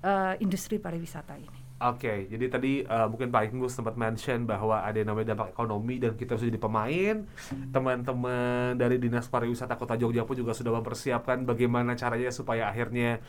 uh, 0.05 0.35
industri 0.41 0.81
pariwisata 0.81 1.37
ini. 1.37 1.61
Oke, 1.85 2.07
okay, 2.07 2.19
jadi 2.31 2.47
tadi 2.49 2.73
uh, 2.87 3.11
mungkin 3.11 3.35
Pak 3.35 3.51
Inggus 3.51 3.75
sempat 3.75 3.99
mention 3.99 4.47
bahwa 4.47 4.81
ada 4.81 4.95
yang 4.95 5.11
namanya 5.11 5.35
dampak 5.35 5.53
ekonomi 5.53 5.99
dan 5.99 6.15
kita 6.17 6.39
sudah 6.39 6.55
jadi 6.55 6.63
pemain. 6.63 7.17
Teman-teman 7.75 8.79
dari 8.79 8.97
Dinas 8.97 9.27
Pariwisata 9.27 9.75
Kota 9.75 9.99
Jogja 9.99 10.23
pun 10.25 10.39
juga 10.39 10.55
sudah 10.55 10.71
mempersiapkan 10.81 11.45
bagaimana 11.45 11.99
caranya 11.99 12.31
supaya 12.31 12.71
akhirnya 12.71 13.21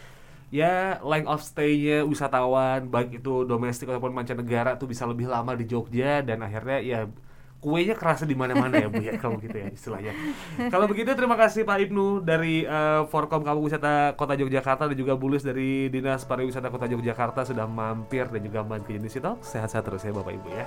ya 0.53 1.01
length 1.01 1.29
of 1.29 1.41
stay-nya 1.41 2.05
wisatawan 2.05 2.89
baik 2.89 3.21
itu 3.23 3.45
domestik 3.45 3.89
ataupun 3.89 4.13
mancanegara 4.13 4.77
tuh 4.77 4.89
bisa 4.89 5.03
lebih 5.09 5.29
lama 5.29 5.53
di 5.57 5.65
Jogja 5.65 6.21
dan 6.21 6.45
akhirnya 6.45 6.79
ya 6.81 6.99
kuenya 7.65 7.97
kerasa 7.97 8.29
di 8.29 8.37
mana-mana 8.37 8.77
ya 8.77 8.87
Bu 8.93 9.01
ya 9.01 9.17
kalau 9.17 9.41
gitu 9.41 9.57
ya 9.57 9.73
istilahnya. 9.73 10.13
kalau 10.69 10.85
begitu 10.85 11.17
terima 11.17 11.33
kasih 11.33 11.65
Pak 11.65 11.89
Ibnu 11.89 12.21
dari 12.21 12.61
uh, 12.61 13.09
Forkom 13.09 13.41
Kampung 13.41 13.65
Wisata 13.65 14.13
Kota 14.13 14.37
Yogyakarta 14.37 14.85
dan 14.85 14.93
juga 14.93 15.17
Bulus 15.17 15.41
dari 15.41 15.89
Dinas 15.89 16.29
Pariwisata 16.29 16.69
Kota 16.69 16.85
Yogyakarta 16.85 17.41
sudah 17.41 17.65
mampir 17.65 18.29
dan 18.29 18.41
juga 18.45 18.61
main 18.61 18.85
ke 18.85 18.93
Unity 18.93 19.17
Talk. 19.17 19.41
Sehat-sehat 19.41 19.81
terus 19.81 20.05
ya 20.05 20.13
Bapak 20.13 20.37
Ibu 20.37 20.49
ya. 20.53 20.65